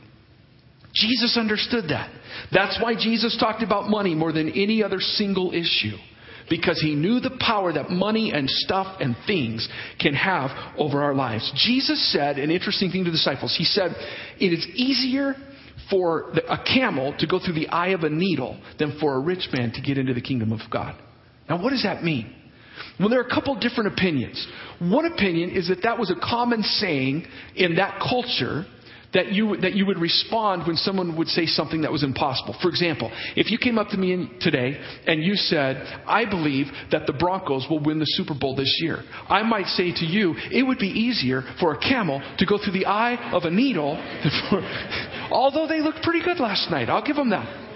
Jesus 0.94 1.36
understood 1.36 1.84
that. 1.90 2.10
That's 2.52 2.78
why 2.82 2.94
Jesus 2.94 3.36
talked 3.38 3.62
about 3.62 3.90
money 3.90 4.14
more 4.14 4.32
than 4.32 4.48
any 4.48 4.82
other 4.82 5.00
single 5.00 5.52
issue. 5.52 5.96
Because 6.50 6.80
he 6.80 6.94
knew 6.94 7.20
the 7.20 7.36
power 7.40 7.72
that 7.72 7.90
money 7.90 8.32
and 8.32 8.48
stuff 8.48 9.00
and 9.00 9.16
things 9.26 9.68
can 10.00 10.14
have 10.14 10.50
over 10.78 11.02
our 11.02 11.14
lives. 11.14 11.52
Jesus 11.66 12.12
said 12.12 12.38
an 12.38 12.50
interesting 12.50 12.90
thing 12.90 13.04
to 13.04 13.10
the 13.10 13.16
disciples. 13.16 13.54
He 13.56 13.64
said, 13.64 13.94
It 14.40 14.52
is 14.52 14.66
easier 14.74 15.34
for 15.90 16.30
a 16.48 16.58
camel 16.64 17.14
to 17.18 17.26
go 17.26 17.38
through 17.38 17.54
the 17.54 17.68
eye 17.68 17.88
of 17.88 18.02
a 18.02 18.10
needle 18.10 18.60
than 18.78 18.98
for 19.00 19.14
a 19.14 19.20
rich 19.20 19.48
man 19.52 19.72
to 19.72 19.80
get 19.80 19.98
into 19.98 20.14
the 20.14 20.20
kingdom 20.20 20.52
of 20.52 20.60
God. 20.70 20.94
Now, 21.48 21.62
what 21.62 21.70
does 21.70 21.82
that 21.82 22.02
mean? 22.02 22.34
Well, 22.98 23.08
there 23.08 23.20
are 23.20 23.26
a 23.26 23.34
couple 23.34 23.58
different 23.58 23.92
opinions. 23.92 24.46
One 24.80 25.06
opinion 25.06 25.50
is 25.50 25.68
that 25.68 25.82
that 25.82 25.98
was 25.98 26.10
a 26.10 26.16
common 26.20 26.62
saying 26.62 27.26
in 27.56 27.76
that 27.76 28.00
culture 28.00 28.66
that 29.14 29.32
you, 29.32 29.56
that 29.58 29.74
you 29.74 29.86
would 29.86 29.98
respond 29.98 30.66
when 30.66 30.76
someone 30.76 31.16
would 31.16 31.28
say 31.28 31.46
something 31.46 31.82
that 31.82 31.92
was 31.92 32.02
impossible. 32.02 32.54
For 32.60 32.68
example, 32.68 33.10
if 33.36 33.50
you 33.50 33.58
came 33.58 33.78
up 33.78 33.88
to 33.88 33.96
me 33.96 34.30
today 34.40 34.78
and 35.06 35.22
you 35.22 35.34
said, 35.34 35.76
I 36.06 36.24
believe 36.28 36.66
that 36.90 37.06
the 37.06 37.14
Broncos 37.14 37.66
will 37.70 37.82
win 37.82 37.98
the 37.98 38.06
Super 38.06 38.34
Bowl 38.38 38.54
this 38.54 38.78
year, 38.82 39.02
I 39.28 39.42
might 39.42 39.66
say 39.66 39.92
to 39.92 40.04
you, 40.04 40.34
it 40.52 40.66
would 40.66 40.78
be 40.78 40.88
easier 40.88 41.42
for 41.60 41.74
a 41.74 41.78
camel 41.78 42.22
to 42.38 42.46
go 42.46 42.58
through 42.62 42.74
the 42.74 42.86
eye 42.86 43.32
of 43.32 43.44
a 43.44 43.50
needle, 43.50 43.96
for, 44.50 44.60
although 45.30 45.66
they 45.66 45.80
looked 45.80 46.02
pretty 46.02 46.22
good 46.22 46.38
last 46.38 46.70
night. 46.70 46.88
I'll 46.88 47.04
give 47.04 47.16
them 47.16 47.30
that. 47.30 47.66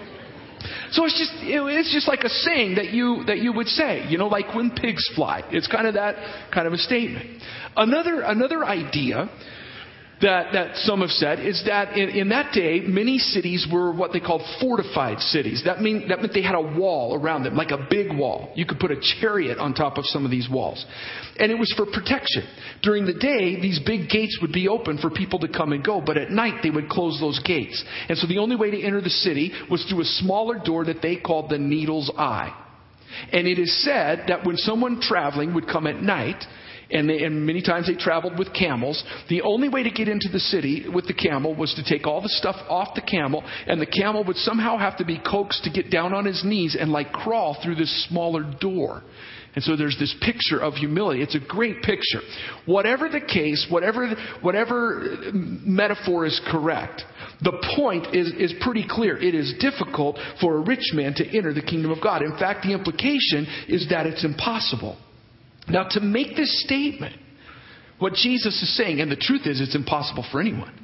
So 0.93 1.05
it's 1.07 1.19
just 1.19 1.33
it's 1.43 1.93
just 1.93 2.07
like 2.07 2.21
a 2.21 2.29
saying 2.29 2.77
that 2.77 2.93
you 2.93 3.25
that 3.27 3.39
you 3.39 3.53
would 3.53 3.67
say, 3.67 4.07
you 4.09 4.19
know, 4.19 4.29
like 4.29 4.55
when 4.55 4.71
pigs 4.71 5.03
fly. 5.17 5.43
It's 5.51 5.67
kind 5.67 5.87
of 5.87 5.95
that 5.95 6.53
kind 6.53 6.67
of 6.67 6.73
a 6.73 6.77
statement. 6.77 7.43
Another 7.77 8.21
another 8.21 8.65
idea 8.65 9.29
that, 10.23 10.53
that 10.53 10.77
some 10.77 11.01
have 11.01 11.11
said 11.11 11.41
is 11.41 11.63
that 11.67 11.97
in, 11.97 12.09
in 12.11 12.29
that 12.31 12.53
day, 12.53 12.81
many 12.81 13.19
cities 13.19 13.67
were 13.71 13.93
what 13.93 14.13
they 14.13 14.21
called 14.21 14.43
fortified 14.61 15.19
cities. 15.19 15.63
That, 15.65 15.81
mean, 15.81 16.09
that 16.09 16.21
meant 16.21 16.33
they 16.33 16.43
had 16.43 16.55
a 16.55 16.61
wall 16.61 17.19
around 17.21 17.43
them, 17.45 17.57
like 17.57 17.71
a 17.71 17.87
big 17.91 18.17
wall. 18.17 18.53
You 18.55 18.65
could 18.65 18.79
put 18.79 18.91
a 18.91 19.01
chariot 19.21 19.59
on 19.59 19.75
top 19.75 19.99
of 19.99 20.05
some 20.07 20.25
of 20.25 20.31
these 20.31 20.49
walls. 20.49 20.85
And 21.39 21.51
it 21.51 21.59
was 21.59 21.73
for 21.77 21.87
protection. 21.87 22.49
During 22.83 23.05
the 23.05 23.15
day, 23.15 23.61
these 23.61 23.81
big 23.85 24.09
gates 24.09 24.39
would 24.41 24.53
be 24.53 24.69
open 24.69 24.99
for 24.99 25.11
people 25.11 25.41
to 25.41 25.49
come 25.49 25.73
and 25.73 25.85
go, 25.85 26.01
but 26.01 26.17
at 26.17 26.31
night 26.31 26.61
they 26.63 26.71
would 26.71 26.89
close 26.89 27.19
those 27.21 27.41
gates. 27.45 27.85
And 28.09 28.17
so 28.17 28.27
the 28.27 28.39
only 28.39 28.57
way 28.57 28.71
to 28.71 28.81
enter 28.81 29.01
the 29.01 29.11
city 29.11 29.53
was 29.71 29.85
through 29.85 30.03
a 30.03 30.05
smaller 30.05 30.59
door 30.65 30.85
that 30.85 31.03
they 31.03 31.17
called 31.17 31.51
the 31.51 31.59
Needle's 31.59 32.11
Eye. 32.17 32.57
And 33.33 33.47
it 33.47 33.59
is 33.59 33.85
said 33.85 34.25
that 34.29 34.47
when 34.47 34.57
someone 34.57 35.01
traveling 35.01 35.55
would 35.55 35.67
come 35.67 35.87
at 35.87 36.03
night, 36.03 36.43
and, 36.93 37.09
they, 37.09 37.25
and 37.25 37.47
many 37.47 37.63
times 37.63 37.87
they 37.87 37.95
traveled 37.95 38.39
with 38.39 38.53
camels. 38.55 39.03
The 39.29 39.43
only 39.43 39.69
way 39.69 39.83
to 39.83 39.91
get 39.91 40.09
into 40.09 40.29
the 40.31 40.41
city 40.41 40.87
with 40.93 41.07
the 41.07 41.15
camel 41.15 41.55
was 41.55 41.75
to 41.75 41.85
take 41.85 42.07
all 42.07 42.21
the 42.21 42.29
stuff 42.29 42.57
off 42.69 42.95
the 42.95 43.03
camel, 43.03 43.43
and 43.67 43.81
the 43.81 43.87
camel 43.87 44.25
would 44.25 44.37
somehow 44.37 44.79
have 44.79 44.99
to 44.99 45.05
be 45.05 45.19
coaxed 45.19 45.65
to 45.65 45.71
get 45.71 45.91
down 45.91 46.13
on 46.13 46.25
his 46.25 46.45
knees 46.45 46.77
and 46.79 46.93
like 46.93 47.13
crawl 47.13 47.57
through 47.63 47.77
this 47.77 48.07
smaller 48.09 48.45
door. 48.61 49.03
And 49.55 49.63
so 49.63 49.77
there's 49.77 49.99
this 49.99 50.15
picture 50.23 50.59
of 50.59 50.75
humility. 50.75 51.23
It's 51.23 51.35
a 51.35 51.41
great 51.41 51.83
picture. 51.83 52.21
Whatever 52.65 53.11
the 53.11 53.21
case, 53.21 53.67
whatever, 53.69 54.15
whatever 54.41 55.31
metaphor 55.35 56.25
is 56.25 56.41
correct, 56.51 57.03
the 57.43 57.53
point 57.77 58.15
is, 58.15 58.33
is 58.39 58.55
pretty 58.63 58.87
clear. 58.89 59.19
It 59.19 59.35
is 59.35 59.55
difficult 59.61 60.19
for 60.41 60.57
a 60.57 60.61
rich 60.61 60.93
man 60.95 61.13
to 61.15 61.37
enter 61.37 61.53
the 61.53 61.61
kingdom 61.61 61.91
of 61.91 62.03
God. 62.03 62.23
In 62.23 62.37
fact, 62.39 62.63
the 62.63 62.73
implication 62.73 63.47
is 63.69 63.89
that 63.91 64.07
it's 64.07 64.25
impossible. 64.25 64.97
Now, 65.69 65.87
to 65.91 66.01
make 66.01 66.37
this 66.37 66.63
statement, 66.65 67.17
what 67.99 68.15
Jesus 68.15 68.61
is 68.63 68.77
saying, 68.77 69.01
and 69.01 69.11
the 69.11 69.17
truth 69.17 69.43
is, 69.47 69.61
it's 69.61 69.77
impossible 69.77 70.25
for 70.33 70.41
anyone, 70.41 70.75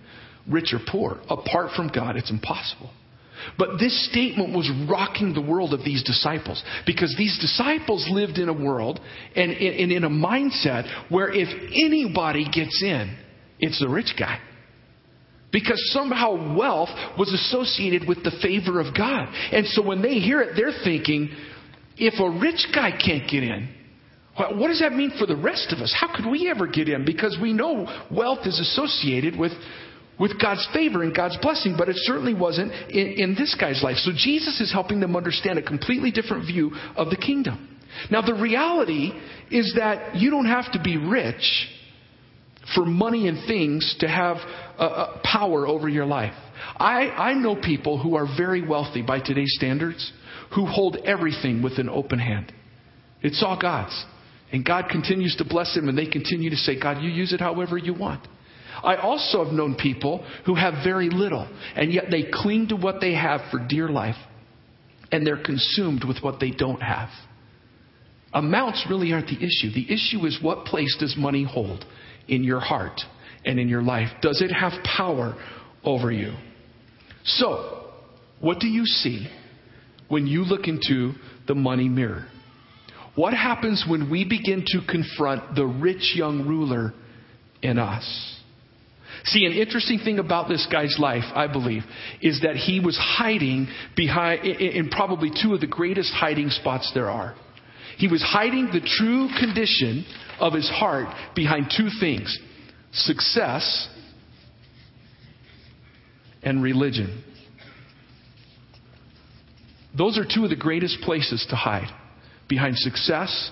rich 0.49 0.73
or 0.73 0.79
poor. 0.87 1.21
Apart 1.29 1.73
from 1.75 1.89
God, 1.89 2.17
it's 2.17 2.31
impossible. 2.31 2.91
But 3.57 3.79
this 3.79 4.09
statement 4.11 4.55
was 4.55 4.71
rocking 4.91 5.33
the 5.33 5.41
world 5.41 5.73
of 5.73 5.85
these 5.85 6.03
disciples 6.03 6.63
because 6.87 7.15
these 7.17 7.39
disciples 7.41 8.07
lived 8.11 8.39
in 8.39 8.49
a 8.49 8.53
world 8.53 9.01
and 9.35 9.53
in 9.53 10.05
a 10.05 10.11
mindset 10.11 11.11
where 11.11 11.31
if 11.33 11.49
anybody 11.73 12.45
gets 12.45 12.83
in, 12.83 13.17
it's 13.61 13.81
the 13.81 13.89
rich 13.89 14.15
guy. 14.19 14.41
Because 15.51 15.81
somehow 15.93 16.57
wealth 16.57 16.91
was 17.19 17.33
associated 17.33 18.07
with 18.07 18.23
the 18.23 18.33
favor 18.43 18.81
of 18.81 18.95
God. 18.95 19.29
And 19.53 19.67
so 19.69 19.83
when 19.83 20.03
they 20.03 20.15
hear 20.15 20.41
it, 20.43 20.55
they're 20.57 20.85
thinking, 20.85 21.31
if 21.97 22.21
a 22.21 22.39
rich 22.39 22.67
guy 22.75 22.91
can't 22.91 23.29
get 23.31 23.45
in, 23.45 23.69
What 24.39 24.69
does 24.69 24.81
that 24.81 24.93
mean 24.93 25.13
for 25.19 25.27
the 25.27 25.37
rest 25.37 25.73
of 25.73 25.81
us? 25.81 25.95
How 25.99 26.15
could 26.15 26.27
we 26.31 26.49
ever 26.49 26.67
get 26.67 26.89
in? 26.89 27.05
Because 27.05 27.37
we 27.41 27.53
know 27.53 27.87
wealth 28.11 28.47
is 28.47 28.61
associated 28.61 29.37
with, 29.37 29.53
with 30.19 30.41
God's 30.41 30.67
favor 30.73 31.03
and 31.03 31.15
God's 31.15 31.37
blessing, 31.39 31.75
but 31.77 31.89
it 31.89 31.97
certainly 31.99 32.35
wasn't 32.35 32.73
in, 32.91 33.07
in 33.19 33.35
this 33.35 33.57
guy's 33.59 33.83
life. 33.83 33.97
So 33.97 34.13
Jesus 34.15 34.61
is 34.61 34.73
helping 34.73 35.01
them 35.01 35.17
understand 35.17 35.59
a 35.59 35.63
completely 35.63 36.13
different 36.13 36.47
view 36.47 36.71
of 36.97 37.11
the 37.11 37.17
kingdom. 37.17 37.79
Now, 38.11 38.23
the 38.23 38.35
reality 38.35 39.13
is 39.51 39.75
that 39.77 40.17
you 40.17 40.31
don't 40.31 40.47
have 40.47 40.71
to 40.73 40.81
be 40.83 40.97
rich 40.97 41.69
for 42.75 42.85
money 42.85 43.29
and 43.29 43.47
things 43.47 43.97
to 44.01 44.09
have 44.09 44.37
a 44.79 45.21
power 45.25 45.67
over 45.67 45.89
your 45.89 46.07
life. 46.07 46.35
I, 46.77 47.09
I 47.09 47.35
know 47.35 47.57
people 47.57 48.01
who 48.01 48.15
are 48.15 48.27
very 48.37 48.67
wealthy 48.67 49.03
by 49.03 49.21
today's 49.21 49.55
standards 49.57 50.13
who 50.55 50.67
hold 50.67 50.97
everything 51.05 51.63
with 51.63 51.79
an 51.79 51.89
open 51.89 52.19
hand. 52.19 52.53
It's 53.23 53.43
all 53.43 53.59
God's. 53.61 54.05
And 54.53 54.65
God 54.65 54.87
continues 54.91 55.37
to 55.37 55.45
bless 55.45 55.75
them, 55.75 55.89
and 55.89 55.99
they 55.99 56.07
continue 56.07 56.51
to 56.51 56.57
say, 56.57 56.81
God, 56.81 57.03
you 57.03 57.11
use 57.11 57.33
it 57.33 57.41
however 57.41 57.77
you 57.77 57.95
want. 57.95 58.27
I 58.83 58.97
also 58.97 59.45
have 59.45 59.53
known 59.53 59.75
people 59.75 60.25
who 60.47 60.55
have 60.55 60.85
very 60.85 61.11
little, 61.11 61.49
and 61.75 61.93
yet 61.93 62.05
they 62.11 62.25
cling 62.33 62.69
to 62.69 62.77
what 62.77 63.01
they 63.01 63.15
have 63.15 63.41
for 63.51 63.59
dear 63.67 63.89
life, 63.89 64.17
and 65.11 65.27
they're 65.27 65.43
consumed 65.43 66.05
with 66.05 66.19
what 66.23 66.41
they 66.41 66.51
don't 66.51 66.81
have. 66.81 67.09
Amounts 68.33 68.87
really 68.89 69.13
aren't 69.13 69.29
the 69.29 69.37
issue. 69.37 69.73
The 69.73 69.93
issue 69.93 70.25
is 70.27 70.39
what 70.43 70.67
place 70.67 70.97
does 71.01 71.17
money 71.17 71.45
hold 71.45 71.85
in 72.29 72.45
your 72.45 72.61
heart 72.61 73.01
and 73.45 73.59
in 73.59 73.69
your 73.69 73.83
life? 73.83 74.09
Does 74.21 74.43
it 74.43 74.53
have 74.53 74.73
power 74.85 75.35
over 75.83 76.13
you? 76.13 76.35
So, 77.25 77.91
what 78.41 78.61
do 78.61 78.69
you 78.69 78.85
see 78.85 79.29
when 80.09 80.27
you 80.27 80.45
look 80.45 80.69
into 80.69 81.13
the 81.47 81.55
money 81.55 81.89
mirror? 81.89 82.27
What 83.19 83.35
happens 83.35 83.85
when 83.85 84.11
we 84.11 84.25
begin 84.25 84.65
to 84.69 84.81
confront 84.89 85.57
the 85.57 85.67
rich 85.67 86.13
young 86.15 86.47
ruler 86.47 86.95
in 87.61 87.77
us? 87.77 88.05
See, 89.25 89.45
an 89.45 89.55
interesting 89.55 89.99
thing 89.99 90.21
about 90.21 90.49
this 90.49 90.69
guy's 90.71 90.97
life, 91.01 91.25
I 91.35 91.49
believe, 91.49 91.83
is 92.23 92.43
that 92.43 92.55
he 92.55 92.79
was 92.79 92.97
hiding 92.97 93.67
behind, 93.97 94.45
in 94.47 94.89
probably 94.91 95.33
two 95.43 95.53
of 95.53 95.61
the 95.61 95.67
greatest 95.67 96.13
hiding 96.13 96.51
spots 96.51 96.93
there 96.95 97.11
are. 97.11 97.35
He 97.97 98.07
was 98.07 98.23
hiding 98.23 98.67
the 98.67 98.89
true 98.89 99.29
condition 99.41 100.07
of 100.39 100.53
his 100.53 100.71
heart 100.71 101.09
behind 101.35 101.75
two 101.77 101.89
things 101.99 102.39
success 102.93 103.89
and 106.45 106.63
religion. 106.63 107.25
Those 109.97 110.17
are 110.19 110.25
two 110.25 110.45
of 110.45 110.51
the 110.51 110.57
greatest 110.57 111.01
places 111.01 111.45
to 111.51 111.57
hide 111.57 111.93
behind 112.49 112.77
success 112.77 113.51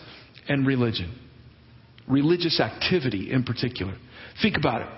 and 0.49 0.67
religion. 0.67 1.13
Religious 2.09 2.61
activity 2.61 3.33
in 3.33 3.43
particular. 3.43 3.95
Think 4.43 4.57
about 4.57 4.83
it. 4.83 4.89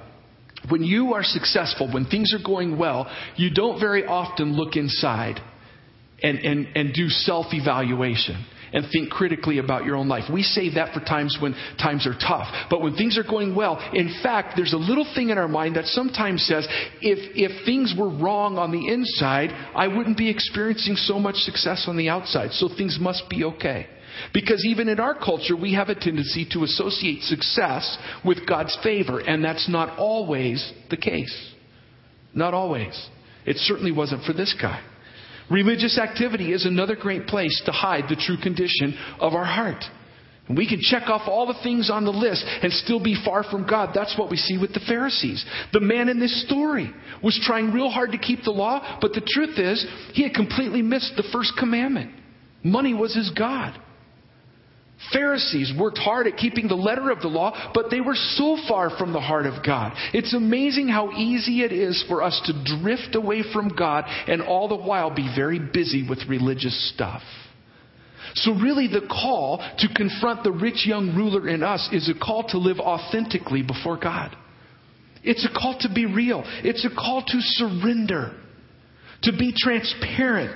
When 0.70 0.82
you 0.82 1.14
are 1.14 1.22
successful, 1.22 1.90
when 1.92 2.06
things 2.06 2.34
are 2.34 2.44
going 2.44 2.78
well, 2.78 3.10
you 3.36 3.50
don't 3.54 3.80
very 3.80 4.04
often 4.04 4.54
look 4.54 4.76
inside 4.76 5.40
and, 6.22 6.38
and, 6.38 6.66
and 6.74 6.92
do 6.92 7.08
self 7.08 7.46
evaluation 7.52 8.44
and 8.72 8.84
think 8.92 9.10
critically 9.10 9.58
about 9.58 9.84
your 9.84 9.96
own 9.96 10.08
life. 10.08 10.24
We 10.32 10.42
save 10.42 10.74
that 10.74 10.94
for 10.94 11.00
times 11.00 11.36
when 11.40 11.54
times 11.78 12.06
are 12.06 12.14
tough. 12.14 12.48
But 12.70 12.82
when 12.82 12.94
things 12.94 13.18
are 13.18 13.22
going 13.22 13.54
well, 13.54 13.78
in 13.92 14.20
fact, 14.22 14.54
there's 14.56 14.72
a 14.72 14.78
little 14.78 15.06
thing 15.14 15.30
in 15.30 15.38
our 15.38 15.48
mind 15.48 15.76
that 15.76 15.86
sometimes 15.86 16.42
says, 16.42 16.66
if, 17.00 17.18
if 17.34 17.64
things 17.64 17.94
were 17.98 18.10
wrong 18.10 18.58
on 18.58 18.72
the 18.72 18.88
inside, 18.88 19.50
I 19.74 19.88
wouldn't 19.88 20.18
be 20.18 20.30
experiencing 20.30 20.96
so 20.96 21.18
much 21.18 21.36
success 21.36 21.84
on 21.88 21.96
the 21.96 22.08
outside. 22.08 22.52
So 22.52 22.68
things 22.68 22.98
must 23.00 23.28
be 23.28 23.44
okay. 23.44 23.86
Because 24.32 24.64
even 24.66 24.88
in 24.88 25.00
our 25.00 25.14
culture, 25.14 25.56
we 25.56 25.74
have 25.74 25.88
a 25.88 25.94
tendency 25.94 26.46
to 26.52 26.64
associate 26.64 27.22
success 27.22 27.98
with 28.24 28.46
God's 28.48 28.76
favor, 28.82 29.20
and 29.20 29.44
that's 29.44 29.68
not 29.68 29.98
always 29.98 30.72
the 30.90 30.96
case. 30.96 31.52
Not 32.34 32.54
always. 32.54 33.08
It 33.46 33.56
certainly 33.56 33.92
wasn't 33.92 34.24
for 34.24 34.32
this 34.32 34.54
guy. 34.60 34.82
Religious 35.50 35.98
activity 35.98 36.52
is 36.52 36.66
another 36.66 36.96
great 36.96 37.26
place 37.26 37.62
to 37.64 37.72
hide 37.72 38.04
the 38.08 38.16
true 38.16 38.36
condition 38.36 38.96
of 39.20 39.34
our 39.34 39.44
heart. 39.44 39.82
We 40.54 40.68
can 40.68 40.80
check 40.80 41.08
off 41.08 41.28
all 41.28 41.46
the 41.46 41.58
things 41.62 41.90
on 41.90 42.04
the 42.04 42.10
list 42.10 42.42
and 42.62 42.72
still 42.72 43.02
be 43.02 43.20
far 43.22 43.44
from 43.44 43.66
God. 43.68 43.90
That's 43.94 44.16
what 44.18 44.30
we 44.30 44.38
see 44.38 44.56
with 44.56 44.72
the 44.72 44.80
Pharisees. 44.80 45.44
The 45.74 45.80
man 45.80 46.08
in 46.08 46.18
this 46.18 46.44
story 46.46 46.90
was 47.22 47.38
trying 47.42 47.72
real 47.72 47.90
hard 47.90 48.12
to 48.12 48.18
keep 48.18 48.44
the 48.44 48.50
law, 48.50 48.98
but 49.00 49.12
the 49.12 49.26
truth 49.26 49.58
is, 49.58 49.86
he 50.14 50.22
had 50.22 50.32
completely 50.32 50.80
missed 50.80 51.12
the 51.16 51.28
first 51.32 51.52
commandment. 51.58 52.12
Money 52.64 52.94
was 52.94 53.14
his 53.14 53.30
God. 53.36 53.78
Pharisees 55.12 55.72
worked 55.78 55.98
hard 55.98 56.26
at 56.26 56.36
keeping 56.36 56.66
the 56.66 56.74
letter 56.74 57.10
of 57.10 57.20
the 57.20 57.28
law, 57.28 57.70
but 57.72 57.86
they 57.90 58.00
were 58.00 58.16
so 58.16 58.58
far 58.68 58.90
from 58.98 59.12
the 59.12 59.20
heart 59.20 59.46
of 59.46 59.64
God. 59.64 59.92
It's 60.12 60.34
amazing 60.34 60.88
how 60.88 61.12
easy 61.12 61.62
it 61.62 61.72
is 61.72 62.04
for 62.08 62.22
us 62.22 62.40
to 62.46 62.78
drift 62.80 63.14
away 63.14 63.44
from 63.52 63.68
God 63.68 64.04
and 64.26 64.42
all 64.42 64.68
the 64.68 64.76
while 64.76 65.14
be 65.14 65.30
very 65.36 65.60
busy 65.60 66.06
with 66.08 66.18
religious 66.28 66.92
stuff. 66.94 67.22
So, 68.34 68.52
really, 68.52 68.88
the 68.88 69.06
call 69.08 69.58
to 69.78 69.88
confront 69.94 70.44
the 70.44 70.52
rich 70.52 70.86
young 70.86 71.14
ruler 71.14 71.48
in 71.48 71.62
us 71.62 71.88
is 71.92 72.10
a 72.10 72.18
call 72.18 72.48
to 72.48 72.58
live 72.58 72.78
authentically 72.78 73.62
before 73.62 73.98
God. 73.98 74.36
It's 75.22 75.46
a 75.46 75.52
call 75.52 75.78
to 75.80 75.92
be 75.92 76.06
real. 76.06 76.42
It's 76.46 76.84
a 76.84 76.94
call 76.94 77.22
to 77.22 77.40
surrender, 77.40 78.32
to 79.22 79.32
be 79.32 79.54
transparent 79.56 80.54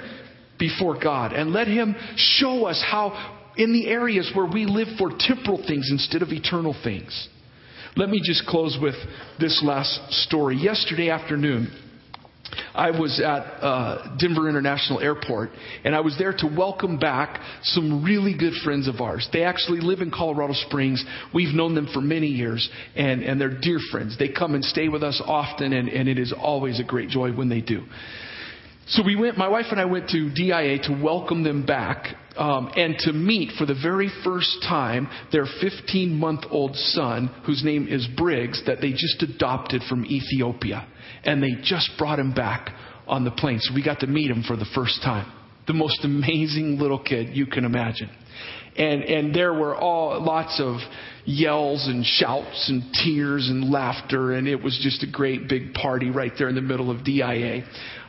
before 0.59 0.99
God, 1.03 1.33
and 1.33 1.53
let 1.53 1.67
Him 1.67 1.97
show 2.17 2.67
us 2.67 2.83
how 2.87 3.32
in 3.57 3.73
the 3.73 3.89
areas 3.89 4.31
where 4.35 4.47
we 4.47 4.67
live 4.67 4.89
for 4.99 5.11
temporal 5.19 5.63
things 5.67 5.89
instead 5.91 6.23
of 6.23 6.29
eternal 6.29 6.75
things. 6.85 7.29
Let 7.97 8.09
me 8.09 8.21
just 8.25 8.47
close 8.47 8.79
with 8.81 8.95
this 9.39 9.63
last 9.65 10.13
story. 10.13 10.57
Yesterday 10.57 11.11
afternoon, 11.11 11.71
I 12.75 12.91
was 12.91 13.21
at 13.21 13.41
uh, 13.63 14.17
Denver 14.19 14.49
International 14.49 15.01
Airport, 15.01 15.51
and 15.85 15.95
I 15.95 16.01
was 16.01 16.17
there 16.19 16.33
to 16.33 16.47
welcome 16.47 16.99
back 16.99 17.41
some 17.63 18.03
really 18.05 18.37
good 18.37 18.55
friends 18.65 18.89
of 18.89 19.01
ours. 19.01 19.29
They 19.33 19.45
actually 19.45 19.81
live 19.81 20.01
in 20.01 20.11
Colorado 20.11 20.55
Springs. 20.55 21.05
We've 21.35 21.55
known 21.55 21.75
them 21.75 21.89
for 21.93 22.01
many 22.01 22.29
years, 22.29 22.69
and, 22.97 23.23
and 23.23 23.41
they're 23.41 23.61
dear 23.61 23.79
friends. 23.91 24.19
They 24.19 24.29
come 24.29 24.55
and 24.55 24.65
stay 24.65 24.89
with 24.89 25.03
us 25.03 25.21
often, 25.25 25.73
and, 25.73 25.89
and 25.89 26.09
it 26.09 26.19
is 26.19 26.33
always 26.33 26.81
a 26.81 26.85
great 26.85 27.09
joy 27.09 27.33
when 27.33 27.49
they 27.49 27.61
do. 27.61 27.85
So 28.89 29.03
we 29.05 29.17
went, 29.17 29.39
my 29.39 29.49
wife 29.49 29.67
and 29.71 29.81
I 29.81 29.85
went 29.85 30.09
to 30.11 30.31
DIA 30.31 30.79
to 30.85 31.01
welcome 31.03 31.45
them 31.45 31.65
back 31.65 32.15
um, 32.37 32.71
and 32.77 32.97
to 33.01 33.13
meet 33.13 33.53
for 33.57 33.65
the 33.65 33.77
very 33.81 34.11
first 34.25 34.59
time 34.63 35.09
their 35.31 35.47
15 35.61 36.19
month 36.19 36.45
old 36.51 36.75
son, 36.75 37.31
whose 37.47 37.63
name 37.65 37.87
is 37.89 38.07
Briggs, 38.17 38.63
that 38.67 38.81
they 38.81 38.91
just 38.91 39.23
adopted 39.23 39.83
from 39.89 40.05
Ethiopia. 40.07 40.87
And 41.25 41.43
they 41.43 41.63
just 41.63 41.91
brought 41.97 42.19
him 42.19 42.35
back 42.35 42.71
on 43.07 43.25
the 43.25 43.31
plane. 43.31 43.59
So 43.61 43.75
we 43.75 43.85
got 43.85 44.01
to 44.01 44.07
meet 44.07 44.31
him 44.31 44.43
for 44.47 44.57
the 44.57 44.67
first 44.75 45.01
time. 45.03 45.31
The 45.69 45.75
most 45.75 46.05
amazing 46.05 46.79
little 46.81 46.99
kid 46.99 47.37
you 47.37 47.47
can 47.47 47.65
imagine. 47.65 48.11
And, 48.77 49.03
and 49.05 49.35
there 49.35 49.53
were 49.53 49.77
all 49.77 50.21
lots 50.25 50.59
of 50.59 50.79
yells 51.25 51.87
and 51.87 52.05
shouts 52.05 52.69
and 52.71 52.83
tears 53.05 53.49
and 53.49 53.71
laughter, 53.71 54.33
and 54.33 54.49
it 54.49 54.63
was 54.63 54.79
just 54.83 55.03
a 55.03 55.11
great 55.11 55.49
big 55.49 55.75
party 55.75 56.11
right 56.11 56.33
there 56.39 56.49
in 56.49 56.55
the 56.55 56.63
middle 56.63 56.91
of 56.91 57.05
DIA 57.05 57.65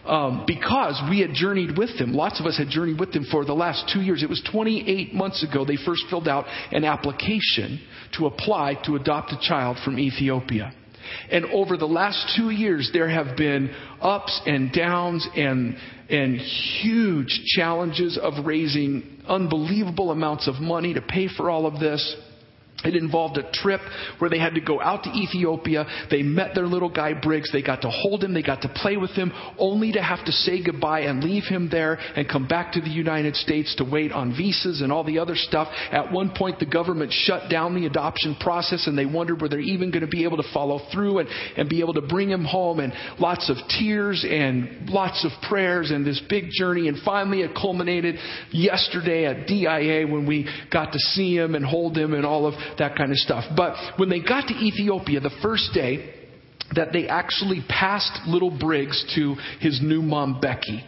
um, 0.05 0.43
because 0.45 1.01
we 1.09 1.19
had 1.21 1.33
journeyed 1.33 1.77
with 1.77 1.97
them. 1.97 2.13
Lots 2.13 2.39
of 2.39 2.45
us 2.45 2.57
had 2.57 2.69
journeyed 2.69 2.99
with 2.99 3.13
them 3.13 3.25
for 3.31 3.45
the 3.45 3.53
last 3.53 3.89
two 3.93 4.01
years. 4.01 4.23
It 4.23 4.29
was 4.29 4.41
28 4.51 5.13
months 5.13 5.43
ago 5.43 5.65
they 5.65 5.77
first 5.77 6.03
filled 6.09 6.27
out 6.27 6.45
an 6.71 6.83
application 6.83 7.79
to 8.17 8.25
apply 8.25 8.75
to 8.85 8.95
adopt 8.95 9.31
a 9.31 9.39
child 9.41 9.77
from 9.83 9.97
Ethiopia. 9.97 10.73
And 11.31 11.45
over 11.45 11.77
the 11.77 11.85
last 11.85 12.33
two 12.37 12.49
years, 12.49 12.89
there 12.93 13.09
have 13.09 13.35
been 13.37 13.73
ups 14.01 14.41
and 14.45 14.71
downs 14.71 15.27
and, 15.35 15.75
and 16.09 16.37
huge 16.37 17.41
challenges 17.55 18.17
of 18.21 18.45
raising 18.45 19.21
unbelievable 19.27 20.11
amounts 20.11 20.47
of 20.47 20.55
money 20.61 20.93
to 20.93 21.01
pay 21.01 21.27
for 21.27 21.49
all 21.49 21.65
of 21.65 21.79
this. 21.79 22.15
It 22.85 22.95
involved 22.95 23.37
a 23.37 23.49
trip 23.51 23.81
where 24.19 24.29
they 24.29 24.39
had 24.39 24.55
to 24.55 24.61
go 24.61 24.81
out 24.81 25.03
to 25.03 25.09
Ethiopia. 25.09 25.85
They 26.09 26.23
met 26.23 26.55
their 26.55 26.67
little 26.67 26.89
guy 26.89 27.13
Briggs. 27.13 27.51
They 27.51 27.61
got 27.61 27.81
to 27.81 27.89
hold 27.89 28.23
him. 28.23 28.33
They 28.33 28.41
got 28.41 28.61
to 28.63 28.69
play 28.69 28.97
with 28.97 29.11
him, 29.11 29.31
only 29.57 29.91
to 29.93 30.01
have 30.01 30.23
to 30.25 30.31
say 30.31 30.63
goodbye 30.63 31.01
and 31.01 31.23
leave 31.23 31.43
him 31.43 31.69
there 31.69 31.97
and 32.15 32.27
come 32.27 32.47
back 32.47 32.73
to 32.73 32.81
the 32.81 32.89
United 32.89 33.35
States 33.35 33.75
to 33.77 33.83
wait 33.83 34.11
on 34.11 34.35
visas 34.35 34.81
and 34.81 34.91
all 34.91 35.03
the 35.03 35.19
other 35.19 35.35
stuff. 35.35 35.69
At 35.91 36.11
one 36.11 36.33
point, 36.35 36.59
the 36.59 36.65
government 36.65 37.11
shut 37.11 37.49
down 37.49 37.75
the 37.75 37.85
adoption 37.85 38.35
process 38.39 38.87
and 38.87 38.97
they 38.97 39.05
wondered 39.05 39.41
were 39.41 39.49
they 39.49 39.59
even 39.59 39.91
going 39.91 40.01
to 40.01 40.07
be 40.07 40.23
able 40.23 40.37
to 40.37 40.53
follow 40.53 40.79
through 40.91 41.19
and, 41.19 41.29
and 41.57 41.69
be 41.69 41.79
able 41.79 41.93
to 41.93 42.01
bring 42.01 42.29
him 42.29 42.43
home. 42.43 42.79
And 42.79 42.93
lots 43.19 43.49
of 43.49 43.57
tears 43.79 44.25
and 44.27 44.89
lots 44.89 45.25
of 45.25 45.31
prayers 45.47 45.91
and 45.91 46.05
this 46.05 46.21
big 46.29 46.45
journey. 46.51 46.87
And 46.87 46.97
finally, 47.03 47.41
it 47.41 47.51
culminated 47.55 48.15
yesterday 48.51 49.25
at 49.25 49.47
DIA 49.47 50.07
when 50.07 50.27
we 50.27 50.49
got 50.71 50.93
to 50.93 50.99
see 50.99 51.35
him 51.35 51.55
and 51.55 51.65
hold 51.65 51.97
him 51.97 52.13
and 52.13 52.25
all 52.25 52.45
of 52.45 52.53
that 52.77 52.95
kind 52.95 53.11
of 53.11 53.17
stuff. 53.17 53.45
But 53.55 53.75
when 53.97 54.09
they 54.09 54.21
got 54.21 54.47
to 54.47 54.53
Ethiopia 54.53 55.19
the 55.19 55.35
first 55.41 55.71
day, 55.73 56.13
that 56.75 56.91
they 56.91 57.07
actually 57.07 57.63
passed 57.67 58.27
little 58.27 58.49
Briggs 58.49 59.03
to 59.15 59.35
his 59.59 59.79
new 59.81 60.01
mom, 60.01 60.39
Becky. 60.39 60.83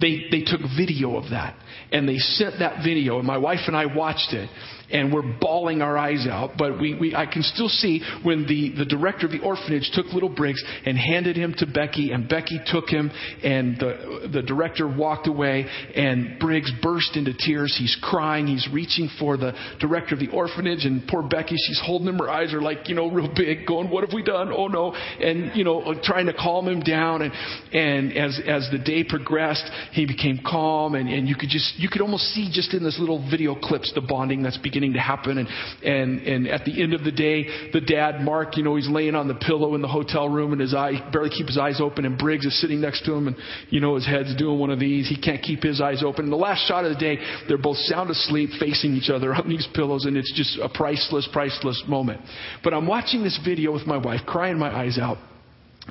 They, 0.00 0.24
they 0.30 0.40
took 0.40 0.60
video 0.76 1.16
of 1.16 1.30
that 1.30 1.56
and 1.92 2.08
they 2.08 2.16
sent 2.16 2.58
that 2.58 2.82
video, 2.82 3.18
and 3.18 3.26
my 3.26 3.38
wife 3.38 3.60
and 3.66 3.76
I 3.76 3.86
watched 3.86 4.32
it. 4.32 4.48
And 4.92 5.12
we're 5.12 5.22
bawling 5.40 5.82
our 5.82 5.96
eyes 5.96 6.26
out. 6.30 6.52
But 6.56 6.80
we, 6.80 6.94
we, 6.94 7.14
I 7.14 7.26
can 7.26 7.42
still 7.42 7.68
see 7.68 8.02
when 8.22 8.46
the, 8.46 8.74
the 8.76 8.84
director 8.84 9.26
of 9.26 9.32
the 9.32 9.40
orphanage 9.40 9.90
took 9.94 10.06
little 10.12 10.28
Briggs 10.28 10.62
and 10.84 10.96
handed 10.96 11.36
him 11.36 11.54
to 11.58 11.66
Becky, 11.66 12.12
and 12.12 12.28
Becky 12.28 12.60
took 12.66 12.88
him, 12.88 13.10
and 13.42 13.76
the, 13.78 14.28
the 14.32 14.42
director 14.42 14.86
walked 14.86 15.26
away, 15.26 15.66
and 15.94 16.38
Briggs 16.38 16.70
burst 16.82 17.16
into 17.16 17.32
tears. 17.34 17.74
He's 17.78 17.96
crying. 18.02 18.46
He's 18.46 18.68
reaching 18.72 19.08
for 19.18 19.36
the 19.36 19.52
director 19.80 20.14
of 20.14 20.20
the 20.20 20.28
orphanage, 20.28 20.84
and 20.84 21.06
poor 21.08 21.22
Becky, 21.22 21.56
she's 21.56 21.80
holding 21.84 22.08
him. 22.08 22.18
Her 22.18 22.30
eyes 22.30 22.52
are 22.52 22.60
like, 22.60 22.88
you 22.88 22.94
know, 22.94 23.10
real 23.10 23.32
big, 23.34 23.66
going, 23.66 23.90
what 23.90 24.04
have 24.04 24.14
we 24.14 24.22
done? 24.22 24.52
Oh 24.52 24.68
no. 24.68 24.92
And, 24.94 25.56
you 25.56 25.64
know, 25.64 25.94
trying 26.02 26.26
to 26.26 26.34
calm 26.34 26.68
him 26.68 26.80
down. 26.80 27.22
And, 27.22 27.32
and 27.72 28.16
as, 28.16 28.40
as 28.46 28.68
the 28.70 28.78
day 28.78 29.04
progressed, 29.04 29.68
he 29.92 30.06
became 30.06 30.40
calm, 30.44 30.94
and, 30.94 31.08
and 31.08 31.28
you 31.28 31.34
could 31.34 31.48
just, 31.48 31.78
you 31.78 31.88
could 31.88 32.02
almost 32.02 32.24
see 32.34 32.50
just 32.52 32.74
in 32.74 32.82
this 32.84 32.98
little 32.98 33.28
video 33.30 33.54
clips 33.54 33.92
the 33.94 34.00
bonding 34.00 34.42
that's 34.42 34.58
beginning 34.58 34.81
beginning 34.82 34.94
to 34.94 35.00
happen. 35.00 35.38
And, 35.38 35.48
and, 35.82 36.20
and 36.26 36.48
at 36.48 36.64
the 36.64 36.82
end 36.82 36.94
of 36.94 37.04
the 37.04 37.12
day, 37.12 37.70
the 37.72 37.80
dad, 37.80 38.20
Mark, 38.20 38.56
you 38.56 38.62
know, 38.62 38.76
he's 38.76 38.88
laying 38.88 39.14
on 39.14 39.28
the 39.28 39.34
pillow 39.34 39.74
in 39.74 39.82
the 39.82 39.88
hotel 39.88 40.28
room 40.28 40.52
and 40.52 40.60
his 40.60 40.74
eye, 40.74 41.08
barely 41.12 41.30
keep 41.30 41.46
his 41.46 41.58
eyes 41.58 41.80
open. 41.80 42.04
And 42.04 42.18
Briggs 42.18 42.44
is 42.44 42.60
sitting 42.60 42.80
next 42.80 43.04
to 43.04 43.12
him 43.12 43.28
and, 43.28 43.36
you 43.70 43.80
know, 43.80 43.94
his 43.94 44.06
head's 44.06 44.34
doing 44.36 44.58
one 44.58 44.70
of 44.70 44.80
these. 44.80 45.08
He 45.08 45.20
can't 45.20 45.42
keep 45.42 45.62
his 45.62 45.80
eyes 45.80 46.02
open. 46.04 46.24
And 46.24 46.32
the 46.32 46.36
last 46.36 46.66
shot 46.66 46.84
of 46.84 46.92
the 46.92 46.98
day, 46.98 47.18
they're 47.48 47.58
both 47.58 47.78
sound 47.78 48.10
asleep 48.10 48.50
facing 48.58 48.94
each 48.94 49.10
other 49.10 49.34
on 49.34 49.48
these 49.48 49.68
pillows. 49.74 50.04
And 50.04 50.16
it's 50.16 50.32
just 50.34 50.58
a 50.58 50.68
priceless, 50.68 51.28
priceless 51.32 51.82
moment. 51.86 52.20
But 52.64 52.74
I'm 52.74 52.86
watching 52.86 53.22
this 53.22 53.38
video 53.44 53.72
with 53.72 53.86
my 53.86 53.96
wife, 53.96 54.20
crying 54.26 54.58
my 54.58 54.74
eyes 54.74 54.98
out. 54.98 55.18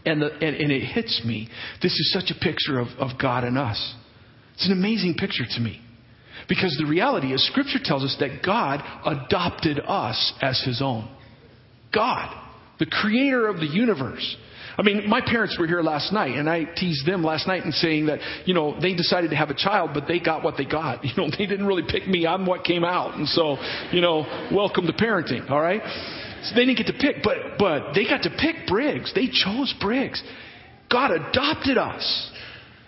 And, 0.06 0.22
the, 0.22 0.32
and, 0.32 0.56
and 0.56 0.72
it 0.72 0.86
hits 0.86 1.22
me. 1.26 1.50
This 1.82 1.92
is 1.92 2.14
such 2.14 2.32
a 2.36 2.40
picture 2.40 2.80
of, 2.80 2.88
of 2.98 3.20
God 3.20 3.44
and 3.44 3.58
us. 3.58 3.96
It's 4.54 4.66
an 4.66 4.72
amazing 4.72 5.16
picture 5.16 5.44
to 5.56 5.60
me. 5.60 5.82
Because 6.48 6.76
the 6.78 6.86
reality 6.86 7.34
is, 7.34 7.46
Scripture 7.48 7.80
tells 7.84 8.04
us 8.04 8.16
that 8.20 8.42
God 8.46 8.82
adopted 9.06 9.80
us 9.86 10.34
as 10.42 10.62
His 10.66 10.82
own. 10.82 11.10
God, 11.94 12.34
the 12.80 12.86
creator 12.86 13.48
of 13.48 13.58
the 13.58 13.68
universe. 13.68 14.38
I 14.78 14.84
mean, 14.84 15.10
my 15.10 15.22
parents 15.22 15.58
were 15.60 15.68
here 15.68 15.82
last 15.82 16.14
night, 16.14 16.38
and 16.38 16.50
I 16.50 16.64
teased 16.64 17.06
them 17.06 17.24
last 17.24 17.46
night 17.46 17.66
in 17.66 17.72
saying 17.72 18.06
that, 18.06 18.20
you 18.46 18.54
know, 18.54 18.80
they 18.80 18.96
decided 18.96 19.32
to 19.32 19.36
have 19.36 19.50
a 19.50 19.54
child, 19.54 19.92
but 19.94 20.08
they 20.08 20.20
got 20.20 20.44
what 20.44 20.58
they 20.58 20.66
got. 20.66 21.04
You 21.12 21.12
know, 21.18 21.30
they 21.30 21.46
didn't 21.46 21.66
really 21.66 21.84
pick 21.88 22.08
me. 22.08 22.26
I'm 22.26 22.46
what 22.46 22.64
came 22.64 22.86
out. 22.86 23.16
And 23.16 23.28
so, 23.28 23.58
you 23.92 24.00
know, 24.00 24.50
welcome 24.52 24.88
to 24.88 24.94
parenting, 24.94 25.50
all 25.50 25.60
right? 25.60 25.82
So 26.44 26.56
they 26.56 26.66
didn't 26.66 26.78
get 26.78 26.88
to 26.88 26.98
pick, 26.98 27.18
but, 27.22 27.60
but 27.60 27.94
they 27.94 28.06
got 28.06 28.24
to 28.24 28.30
pick 28.30 28.68
Briggs. 28.68 29.14
They 29.14 29.28
chose 29.28 29.74
Briggs. 29.82 30.24
God 30.90 31.12
adopted 31.12 31.78
us. 31.78 32.32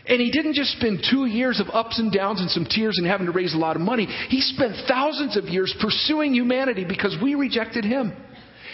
And 0.06 0.20
he 0.20 0.32
didn't 0.32 0.54
just 0.54 0.72
spend 0.78 1.06
two 1.10 1.26
years 1.26 1.60
of 1.62 1.68
ups 1.72 1.98
and 1.98 2.12
downs 2.12 2.42
and 2.42 2.50
some 2.50 2.66
tears 2.66 2.98
and 2.98 3.08
having 3.08 3.26
to 3.28 3.32
raise 3.32 3.54
a 3.54 3.58
lot 3.58 3.76
of 3.76 3.82
money. 3.82 4.06
He 4.06 4.42
spent 4.42 4.76
thousands 4.88 5.38
of 5.38 5.46
years 5.46 5.74
pursuing 5.80 6.34
humanity 6.34 6.84
because 6.86 7.16
we 7.22 7.36
rejected 7.36 7.86
him. 7.86 8.12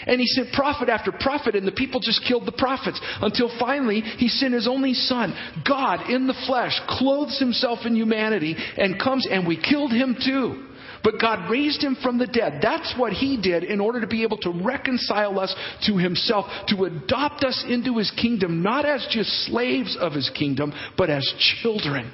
And 0.06 0.18
he 0.18 0.26
sent 0.26 0.52
prophet 0.52 0.88
after 0.88 1.12
prophet, 1.12 1.54
and 1.54 1.66
the 1.66 1.72
people 1.72 2.00
just 2.00 2.24
killed 2.26 2.46
the 2.46 2.52
prophets 2.52 3.00
until 3.20 3.54
finally 3.58 4.00
he 4.00 4.28
sent 4.28 4.54
his 4.54 4.66
only 4.66 4.94
son, 4.94 5.34
God 5.68 6.08
in 6.08 6.26
the 6.26 6.34
flesh, 6.46 6.80
clothes 6.88 7.38
himself 7.38 7.80
in 7.84 7.94
humanity, 7.94 8.56
and 8.78 8.98
comes, 8.98 9.26
and 9.30 9.46
we 9.46 9.60
killed 9.60 9.92
him 9.92 10.16
too. 10.24 10.66
But 11.02 11.20
God 11.20 11.50
raised 11.50 11.82
him 11.82 11.96
from 12.02 12.18
the 12.18 12.26
dead. 12.26 12.60
That's 12.62 12.94
what 12.96 13.12
he 13.12 13.40
did 13.40 13.64
in 13.64 13.80
order 13.80 14.00
to 14.00 14.06
be 14.06 14.22
able 14.22 14.36
to 14.38 14.50
reconcile 14.50 15.38
us 15.38 15.54
to 15.86 15.96
himself, 15.96 16.46
to 16.68 16.84
adopt 16.84 17.44
us 17.44 17.64
into 17.68 17.96
his 17.98 18.10
kingdom, 18.20 18.62
not 18.62 18.84
as 18.84 19.06
just 19.10 19.30
slaves 19.46 19.96
of 19.98 20.12
his 20.12 20.30
kingdom, 20.30 20.72
but 20.96 21.10
as 21.10 21.26
children. 21.62 22.12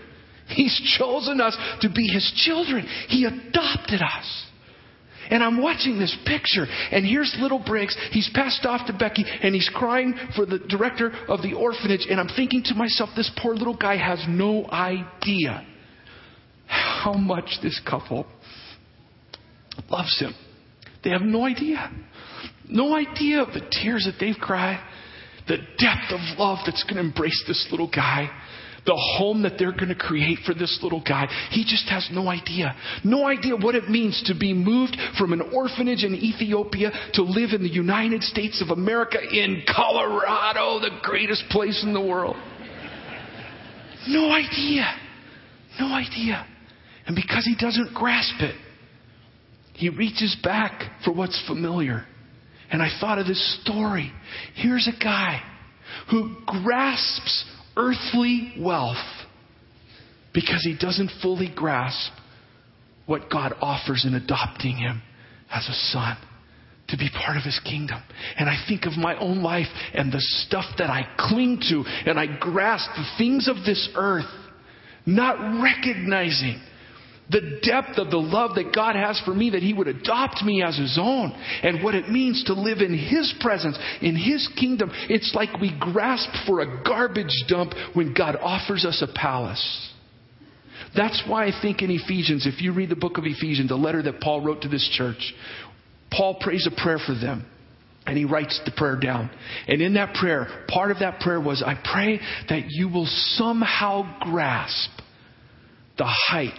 He's 0.48 0.80
chosen 0.98 1.40
us 1.40 1.56
to 1.80 1.88
be 1.88 2.06
his 2.06 2.32
children. 2.36 2.86
He 3.08 3.24
adopted 3.24 4.00
us. 4.00 4.44
And 5.28 5.42
I'm 5.42 5.60
watching 5.60 5.98
this 5.98 6.16
picture, 6.24 6.66
and 6.92 7.04
here's 7.04 7.36
little 7.40 7.58
Briggs. 7.58 7.96
He's 8.12 8.30
passed 8.32 8.64
off 8.64 8.86
to 8.86 8.92
Becky, 8.92 9.24
and 9.42 9.56
he's 9.56 9.68
crying 9.74 10.14
for 10.36 10.46
the 10.46 10.60
director 10.60 11.12
of 11.28 11.42
the 11.42 11.54
orphanage. 11.54 12.06
And 12.08 12.20
I'm 12.20 12.28
thinking 12.28 12.62
to 12.66 12.74
myself, 12.74 13.10
this 13.16 13.30
poor 13.36 13.54
little 13.54 13.76
guy 13.76 13.96
has 13.96 14.24
no 14.28 14.66
idea 14.70 15.66
how 16.68 17.14
much 17.14 17.58
this 17.62 17.80
couple 17.88 18.26
loves 19.90 20.18
him. 20.20 20.34
They 21.04 21.10
have 21.10 21.22
no 21.22 21.44
idea. 21.44 21.90
No 22.68 22.94
idea 22.94 23.42
of 23.42 23.48
the 23.54 23.60
tears 23.70 24.08
that 24.10 24.18
they've 24.18 24.40
cried, 24.40 24.80
the 25.46 25.58
depth 25.78 26.10
of 26.10 26.38
love 26.38 26.58
that's 26.66 26.82
going 26.84 26.96
to 26.96 27.00
embrace 27.00 27.44
this 27.46 27.68
little 27.70 27.88
guy, 27.88 28.28
the 28.84 28.96
home 29.18 29.42
that 29.42 29.54
they're 29.58 29.72
going 29.72 29.88
to 29.88 29.94
create 29.94 30.38
for 30.44 30.54
this 30.54 30.78
little 30.82 31.02
guy. 31.02 31.26
He 31.50 31.62
just 31.64 31.88
has 31.88 32.08
no 32.12 32.28
idea. 32.28 32.74
No 33.04 33.26
idea 33.26 33.56
what 33.56 33.74
it 33.74 33.88
means 33.88 34.22
to 34.26 34.34
be 34.38 34.52
moved 34.52 34.96
from 35.18 35.32
an 35.32 35.42
orphanage 35.52 36.02
in 36.02 36.14
Ethiopia 36.14 36.90
to 37.14 37.22
live 37.22 37.50
in 37.52 37.62
the 37.62 37.72
United 37.72 38.22
States 38.22 38.62
of 38.62 38.76
America 38.76 39.18
in 39.20 39.62
Colorado, 39.72 40.80
the 40.80 40.98
greatest 41.02 41.44
place 41.50 41.82
in 41.84 41.92
the 41.92 42.00
world. 42.00 42.36
No 44.08 44.30
idea. 44.30 44.86
No 45.78 45.86
idea. 45.86 46.46
And 47.06 47.14
because 47.14 47.44
he 47.44 47.56
doesn't 47.58 47.94
grasp 47.94 48.40
it, 48.40 48.54
he 49.76 49.90
reaches 49.90 50.36
back 50.42 50.90
for 51.04 51.12
what's 51.12 51.40
familiar. 51.46 52.04
And 52.70 52.82
I 52.82 52.88
thought 53.00 53.18
of 53.18 53.26
this 53.26 53.60
story. 53.62 54.10
Here's 54.54 54.88
a 54.88 55.04
guy 55.04 55.40
who 56.10 56.36
grasps 56.46 57.44
earthly 57.76 58.54
wealth 58.58 58.96
because 60.32 60.62
he 60.64 60.76
doesn't 60.78 61.10
fully 61.22 61.52
grasp 61.54 62.10
what 63.04 63.30
God 63.30 63.54
offers 63.60 64.04
in 64.06 64.14
adopting 64.14 64.76
him 64.76 65.02
as 65.50 65.68
a 65.68 65.74
son 65.92 66.16
to 66.88 66.96
be 66.96 67.08
part 67.10 67.36
of 67.36 67.42
his 67.42 67.60
kingdom. 67.64 68.02
And 68.36 68.48
I 68.48 68.56
think 68.68 68.86
of 68.86 68.96
my 68.96 69.16
own 69.18 69.42
life 69.42 69.66
and 69.92 70.12
the 70.12 70.20
stuff 70.20 70.64
that 70.78 70.90
I 70.90 71.06
cling 71.18 71.60
to 71.68 71.84
and 72.06 72.18
I 72.18 72.26
grasp 72.38 72.88
the 72.96 73.06
things 73.18 73.48
of 73.48 73.56
this 73.64 73.88
earth, 73.94 74.24
not 75.04 75.62
recognizing 75.62 76.60
the 77.28 77.60
depth 77.62 77.98
of 77.98 78.10
the 78.10 78.18
love 78.18 78.54
that 78.54 78.72
God 78.74 78.94
has 78.94 79.20
for 79.24 79.34
me, 79.34 79.50
that 79.50 79.62
He 79.62 79.72
would 79.72 79.88
adopt 79.88 80.42
me 80.42 80.62
as 80.62 80.76
His 80.76 80.98
own, 81.00 81.32
and 81.62 81.82
what 81.82 81.94
it 81.94 82.08
means 82.08 82.44
to 82.44 82.54
live 82.54 82.78
in 82.78 82.96
His 82.96 83.34
presence, 83.40 83.78
in 84.00 84.16
His 84.16 84.48
kingdom. 84.58 84.90
It's 85.08 85.34
like 85.34 85.60
we 85.60 85.76
grasp 85.78 86.28
for 86.46 86.60
a 86.60 86.82
garbage 86.84 87.44
dump 87.48 87.72
when 87.94 88.14
God 88.14 88.36
offers 88.36 88.84
us 88.84 89.02
a 89.02 89.12
palace. 89.12 89.92
That's 90.96 91.22
why 91.26 91.46
I 91.46 91.52
think 91.62 91.82
in 91.82 91.90
Ephesians, 91.90 92.46
if 92.46 92.62
you 92.62 92.72
read 92.72 92.90
the 92.90 92.96
book 92.96 93.18
of 93.18 93.24
Ephesians, 93.26 93.68
the 93.68 93.76
letter 93.76 94.02
that 94.02 94.20
Paul 94.20 94.40
wrote 94.40 94.62
to 94.62 94.68
this 94.68 94.88
church, 94.96 95.34
Paul 96.10 96.38
prays 96.40 96.66
a 96.66 96.82
prayer 96.82 96.98
for 97.04 97.14
them. 97.14 97.44
And 98.06 98.16
he 98.16 98.24
writes 98.24 98.60
the 98.64 98.70
prayer 98.70 98.94
down. 98.94 99.30
And 99.66 99.82
in 99.82 99.94
that 99.94 100.14
prayer, 100.14 100.46
part 100.68 100.92
of 100.92 101.00
that 101.00 101.18
prayer 101.18 101.40
was, 101.40 101.60
I 101.60 101.74
pray 101.74 102.20
that 102.48 102.66
you 102.68 102.88
will 102.88 103.08
somehow 103.34 104.20
grasp 104.20 104.90
the 105.98 106.04
height 106.04 106.52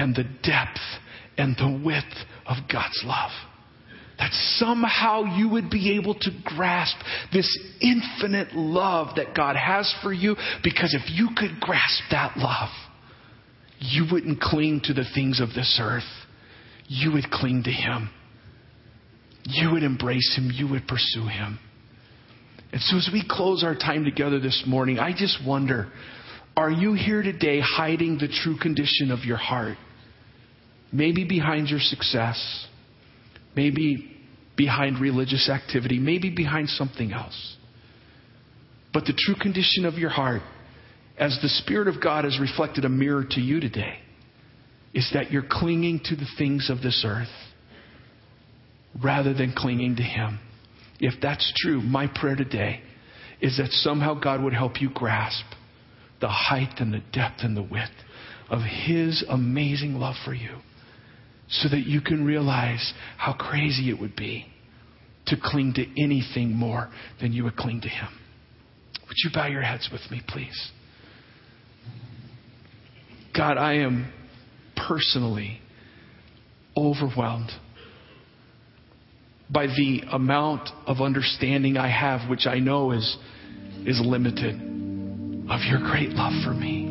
and 0.00 0.16
the 0.16 0.24
depth 0.42 0.80
and 1.36 1.54
the 1.56 1.80
width 1.84 2.16
of 2.46 2.56
God's 2.72 3.02
love. 3.04 3.30
That 4.18 4.32
somehow 4.56 5.36
you 5.36 5.50
would 5.50 5.70
be 5.70 5.96
able 5.96 6.14
to 6.14 6.30
grasp 6.44 6.96
this 7.32 7.58
infinite 7.80 8.54
love 8.54 9.16
that 9.16 9.34
God 9.36 9.56
has 9.56 9.94
for 10.02 10.12
you, 10.12 10.36
because 10.64 10.94
if 10.94 11.10
you 11.10 11.28
could 11.36 11.60
grasp 11.60 12.02
that 12.10 12.36
love, 12.38 12.70
you 13.78 14.06
wouldn't 14.10 14.40
cling 14.40 14.80
to 14.84 14.94
the 14.94 15.04
things 15.14 15.40
of 15.40 15.50
this 15.50 15.78
earth. 15.80 16.02
You 16.88 17.12
would 17.12 17.30
cling 17.30 17.62
to 17.64 17.70
Him. 17.70 18.10
You 19.44 19.72
would 19.72 19.82
embrace 19.82 20.36
Him. 20.36 20.50
You 20.52 20.68
would 20.68 20.86
pursue 20.86 21.26
Him. 21.26 21.58
And 22.72 22.80
so, 22.80 22.96
as 22.96 23.08
we 23.12 23.24
close 23.28 23.64
our 23.64 23.74
time 23.74 24.04
together 24.04 24.38
this 24.38 24.64
morning, 24.66 24.98
I 24.98 25.12
just 25.12 25.38
wonder 25.46 25.90
are 26.56 26.70
you 26.70 26.94
here 26.94 27.22
today 27.22 27.60
hiding 27.60 28.18
the 28.18 28.28
true 28.28 28.56
condition 28.58 29.10
of 29.10 29.24
your 29.24 29.38
heart? 29.38 29.78
Maybe 30.92 31.24
behind 31.24 31.68
your 31.68 31.80
success. 31.80 32.66
Maybe 33.54 34.16
behind 34.56 35.00
religious 35.00 35.48
activity. 35.48 35.98
Maybe 35.98 36.30
behind 36.30 36.68
something 36.68 37.12
else. 37.12 37.56
But 38.92 39.04
the 39.04 39.14
true 39.16 39.36
condition 39.40 39.84
of 39.84 39.94
your 39.94 40.10
heart, 40.10 40.42
as 41.16 41.38
the 41.42 41.48
Spirit 41.48 41.86
of 41.86 42.02
God 42.02 42.24
has 42.24 42.40
reflected 42.40 42.84
a 42.84 42.88
mirror 42.88 43.24
to 43.30 43.40
you 43.40 43.60
today, 43.60 43.98
is 44.92 45.08
that 45.14 45.30
you're 45.30 45.46
clinging 45.48 46.00
to 46.06 46.16
the 46.16 46.26
things 46.36 46.68
of 46.70 46.82
this 46.82 47.04
earth 47.06 47.28
rather 49.02 49.32
than 49.32 49.52
clinging 49.56 49.96
to 49.96 50.02
Him. 50.02 50.40
If 50.98 51.20
that's 51.22 51.52
true, 51.56 51.80
my 51.80 52.08
prayer 52.08 52.34
today 52.34 52.80
is 53.40 53.56
that 53.58 53.70
somehow 53.70 54.14
God 54.14 54.42
would 54.42 54.52
help 54.52 54.80
you 54.80 54.90
grasp 54.90 55.44
the 56.20 56.28
height 56.28 56.74
and 56.78 56.92
the 56.92 57.02
depth 57.12 57.40
and 57.42 57.56
the 57.56 57.62
width 57.62 57.90
of 58.50 58.62
His 58.62 59.24
amazing 59.28 59.94
love 59.94 60.16
for 60.24 60.34
you 60.34 60.56
so 61.50 61.68
that 61.68 61.86
you 61.86 62.00
can 62.00 62.24
realize 62.24 62.92
how 63.16 63.32
crazy 63.32 63.90
it 63.90 63.98
would 64.00 64.16
be 64.16 64.46
to 65.26 65.36
cling 65.42 65.72
to 65.74 66.02
anything 66.02 66.54
more 66.54 66.88
than 67.20 67.32
you 67.32 67.44
would 67.44 67.56
cling 67.56 67.80
to 67.80 67.88
Him. 67.88 68.08
Would 69.08 69.16
you 69.24 69.30
bow 69.34 69.46
your 69.46 69.62
heads 69.62 69.88
with 69.92 70.02
me, 70.10 70.22
please? 70.28 70.70
God, 73.36 73.58
I 73.58 73.74
am 73.74 74.12
personally 74.88 75.60
overwhelmed 76.76 77.50
by 79.50 79.66
the 79.66 80.02
amount 80.12 80.68
of 80.86 81.00
understanding 81.00 81.76
I 81.76 81.88
have, 81.88 82.28
which 82.30 82.46
I 82.46 82.58
know 82.60 82.92
is, 82.92 83.16
is 83.84 84.00
limited, 84.04 84.54
of 85.50 85.60
your 85.68 85.80
great 85.80 86.10
love 86.10 86.32
for 86.44 86.54
me. 86.54 86.89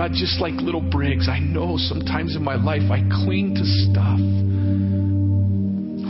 God, 0.00 0.12
just 0.14 0.40
like 0.40 0.54
little 0.54 0.80
Briggs, 0.80 1.28
I 1.28 1.40
know 1.40 1.76
sometimes 1.76 2.34
in 2.34 2.42
my 2.42 2.54
life 2.54 2.90
I 2.90 3.04
cling 3.22 3.52
to 3.52 3.64
stuff. 3.84 4.16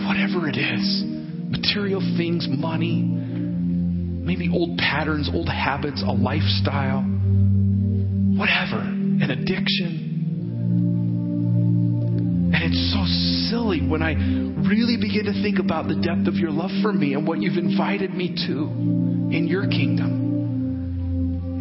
Whatever 0.07 0.49
it 0.49 0.55
is 0.55 1.03
material 1.51 1.99
things, 2.17 2.47
money, 2.49 3.03
maybe 3.03 4.49
old 4.55 4.79
patterns, 4.79 5.29
old 5.35 5.49
habits, 5.49 6.05
a 6.07 6.13
lifestyle, 6.13 7.03
whatever, 8.39 8.79
an 8.79 9.29
addiction. 9.29 10.07
And 12.55 12.63
it's 12.63 12.95
so 12.95 13.03
silly 13.51 13.81
when 13.81 14.03
I 14.03 14.13
really 14.71 14.99
begin 15.03 15.25
to 15.25 15.33
think 15.43 15.59
about 15.59 15.89
the 15.89 15.97
depth 15.97 16.29
of 16.29 16.37
your 16.37 16.53
love 16.53 16.71
for 16.81 16.93
me 16.93 17.15
and 17.15 17.27
what 17.27 17.41
you've 17.43 17.59
invited 17.59 18.15
me 18.15 18.37
to 18.47 18.71
in 19.35 19.49
your 19.49 19.67
kingdom. 19.67 20.30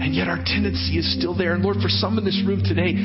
And 0.09 0.17
yet 0.17 0.25
our 0.27 0.41
tendency 0.41 0.97
is 0.97 1.05
still 1.13 1.37
there. 1.37 1.53
And 1.53 1.61
Lord, 1.61 1.77
for 1.85 1.87
some 1.87 2.17
in 2.17 2.25
this 2.25 2.41
room 2.41 2.65
today, 2.65 2.97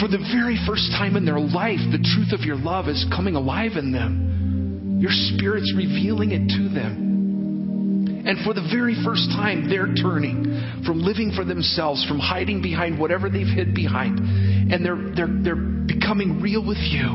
for 0.00 0.08
the 0.08 0.16
very 0.32 0.56
first 0.64 0.88
time 0.96 1.12
in 1.12 1.28
their 1.28 1.36
life, 1.38 1.84
the 1.92 2.00
truth 2.00 2.32
of 2.32 2.40
your 2.40 2.56
love 2.56 2.88
is 2.88 3.04
coming 3.12 3.36
alive 3.36 3.76
in 3.76 3.92
them. 3.92 4.96
Your 4.98 5.12
Spirit's 5.12 5.68
revealing 5.76 6.32
it 6.32 6.48
to 6.56 6.72
them. 6.72 8.24
And 8.24 8.40
for 8.48 8.56
the 8.56 8.64
very 8.72 8.96
first 9.04 9.28
time, 9.36 9.68
they're 9.68 9.92
turning 9.92 10.48
from 10.88 11.04
living 11.04 11.36
for 11.36 11.44
themselves, 11.44 12.00
from 12.08 12.18
hiding 12.18 12.62
behind 12.62 12.98
whatever 12.98 13.28
they've 13.28 13.44
hid 13.44 13.74
behind. 13.74 14.24
And 14.72 14.80
they're, 14.80 15.12
they're, 15.12 15.36
they're 15.52 15.84
becoming 15.84 16.40
real 16.40 16.64
with 16.64 16.80
you 16.80 17.12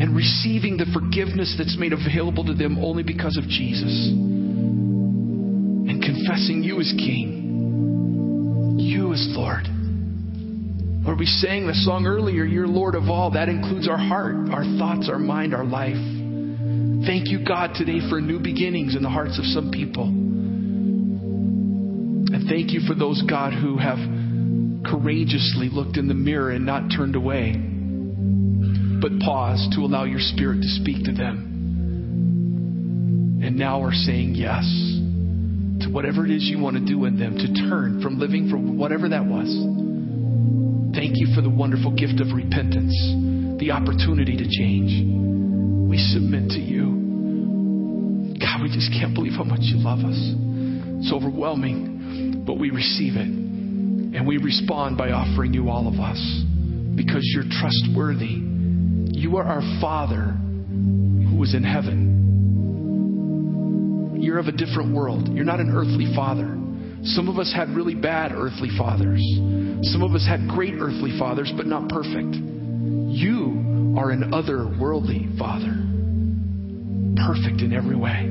and 0.00 0.16
receiving 0.16 0.80
the 0.80 0.88
forgiveness 0.96 1.54
that's 1.60 1.76
made 1.76 1.92
available 1.92 2.48
to 2.48 2.54
them 2.54 2.78
only 2.80 3.02
because 3.02 3.36
of 3.36 3.44
Jesus 3.44 4.08
and 5.92 6.00
confessing 6.00 6.62
you 6.62 6.80
as 6.80 6.92
King, 6.96 7.41
as 9.12 9.26
Lord. 9.36 9.68
Lord, 11.04 11.18
we 11.18 11.26
sang 11.26 11.66
the 11.66 11.74
song 11.74 12.06
earlier, 12.06 12.44
You're 12.44 12.68
Lord 12.68 12.94
of 12.94 13.10
all. 13.10 13.32
That 13.32 13.48
includes 13.48 13.88
our 13.88 13.98
heart, 13.98 14.36
our 14.50 14.64
thoughts, 14.78 15.08
our 15.10 15.18
mind, 15.18 15.54
our 15.54 15.64
life. 15.64 15.96
Thank 17.04 17.28
you, 17.28 17.44
God, 17.44 17.74
today 17.74 17.98
for 18.08 18.20
new 18.20 18.38
beginnings 18.38 18.96
in 18.96 19.02
the 19.02 19.10
hearts 19.10 19.38
of 19.38 19.44
some 19.44 19.70
people. 19.70 20.04
And 22.32 22.48
thank 22.48 22.72
you 22.72 22.80
for 22.86 22.94
those, 22.94 23.22
God, 23.28 23.52
who 23.52 23.76
have 23.78 23.98
courageously 24.86 25.68
looked 25.70 25.96
in 25.96 26.08
the 26.08 26.14
mirror 26.14 26.50
and 26.50 26.64
not 26.64 26.90
turned 26.96 27.16
away, 27.16 27.52
but 29.02 29.18
paused 29.20 29.72
to 29.74 29.80
allow 29.80 30.04
your 30.04 30.20
Spirit 30.20 30.62
to 30.62 30.68
speak 30.68 31.04
to 31.04 31.12
them. 31.12 31.48
And 33.42 33.56
now 33.56 33.82
are 33.82 33.92
saying 33.92 34.36
yes 34.36 34.91
to 35.82 35.90
whatever 35.90 36.24
it 36.24 36.30
is 36.30 36.44
you 36.44 36.58
want 36.58 36.76
to 36.76 36.84
do 36.84 37.04
in 37.04 37.18
them, 37.18 37.34
to 37.36 37.68
turn 37.68 38.00
from 38.02 38.18
living 38.18 38.48
for 38.48 38.56
whatever 38.56 39.08
that 39.08 39.24
was. 39.24 39.48
Thank 40.94 41.16
you 41.16 41.34
for 41.34 41.40
the 41.40 41.50
wonderful 41.50 41.90
gift 41.92 42.20
of 42.20 42.28
repentance, 42.34 42.94
the 43.58 43.70
opportunity 43.72 44.36
to 44.36 44.46
change. 44.46 44.92
We 45.88 45.98
submit 45.98 46.50
to 46.50 46.60
you. 46.60 48.36
God, 48.38 48.62
we 48.62 48.68
just 48.68 48.92
can't 48.92 49.14
believe 49.14 49.32
how 49.32 49.44
much 49.44 49.62
you 49.62 49.78
love 49.78 50.00
us. 50.00 50.18
It's 51.00 51.12
overwhelming, 51.12 52.44
but 52.46 52.58
we 52.58 52.70
receive 52.70 53.16
it. 53.16 53.26
And 53.26 54.26
we 54.26 54.36
respond 54.36 54.98
by 54.98 55.10
offering 55.10 55.54
you 55.54 55.70
all 55.70 55.88
of 55.88 55.98
us 55.98 56.20
because 56.94 57.24
you're 57.34 57.48
trustworthy. 57.48 58.44
You 59.16 59.38
are 59.38 59.44
our 59.44 59.62
Father 59.80 60.36
who 60.36 61.42
is 61.42 61.54
in 61.54 61.64
heaven 61.64 62.11
you're 64.22 64.38
of 64.38 64.46
a 64.46 64.52
different 64.52 64.94
world. 64.94 65.28
You're 65.28 65.44
not 65.44 65.58
an 65.58 65.74
earthly 65.74 66.14
father. 66.14 66.56
Some 67.02 67.28
of 67.28 67.38
us 67.38 67.52
had 67.52 67.70
really 67.70 67.96
bad 67.96 68.30
earthly 68.30 68.70
fathers. 68.78 69.20
Some 69.90 70.02
of 70.02 70.14
us 70.14 70.24
had 70.24 70.48
great 70.48 70.74
earthly 70.78 71.18
fathers, 71.18 71.52
but 71.56 71.66
not 71.66 71.88
perfect. 71.88 72.38
You 72.38 73.98
are 73.98 74.10
an 74.10 74.30
otherworldly 74.30 75.36
father, 75.36 75.74
perfect 77.26 77.60
in 77.62 77.74
every 77.74 77.96
way. 77.96 78.22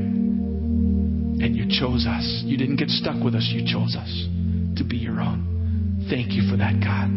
And 1.43 1.55
you 1.57 1.67
chose 1.67 2.07
us. 2.07 2.43
You 2.45 2.57
didn't 2.57 2.77
get 2.77 2.87
stuck 2.89 3.21
with 3.21 3.35
us, 3.35 3.51
you 3.51 3.67
chose 3.67 3.97
us 3.99 4.27
to 4.77 4.85
be 4.87 4.95
your 4.95 5.19
own. 5.19 6.07
Thank 6.09 6.31
you 6.31 6.49
for 6.49 6.55
that, 6.55 6.79
God. 6.79 7.11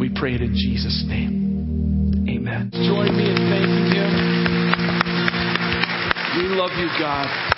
We 0.00 0.08
pray 0.16 0.34
it 0.34 0.40
in 0.40 0.54
Jesus' 0.54 1.04
name. 1.06 2.24
Amen. 2.26 2.70
Join 2.72 3.14
me 3.16 3.28
in 3.28 3.36
thanking 3.36 3.92
Him. 3.92 4.10
We 6.40 6.48
love 6.56 6.72
you, 6.78 6.88
God. 6.98 7.51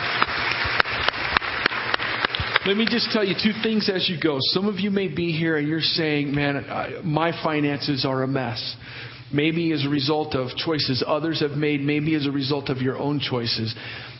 Let 2.66 2.78
me 2.78 2.86
just 2.86 3.10
tell 3.12 3.22
you 3.22 3.34
two 3.34 3.52
things 3.62 3.90
as 3.94 4.08
you 4.08 4.18
go. 4.18 4.38
Some 4.40 4.68
of 4.68 4.80
you 4.80 4.90
may 4.90 5.08
be 5.08 5.32
here 5.32 5.58
and 5.58 5.68
you're 5.68 5.82
saying, 5.82 6.34
man, 6.34 6.56
I, 6.56 7.00
my 7.04 7.30
finances 7.42 8.06
are 8.06 8.22
a 8.22 8.26
mess. 8.26 8.76
Maybe 9.34 9.72
as 9.72 9.84
a 9.84 9.88
result 9.88 10.34
of 10.34 10.56
choices 10.56 11.02
others 11.06 11.40
have 11.40 11.52
made, 11.58 11.80
maybe 11.80 12.14
as 12.14 12.26
a 12.26 12.30
result 12.30 12.68
of 12.68 12.78
your 12.78 12.96
own 12.96 13.18
choices. 13.18 13.74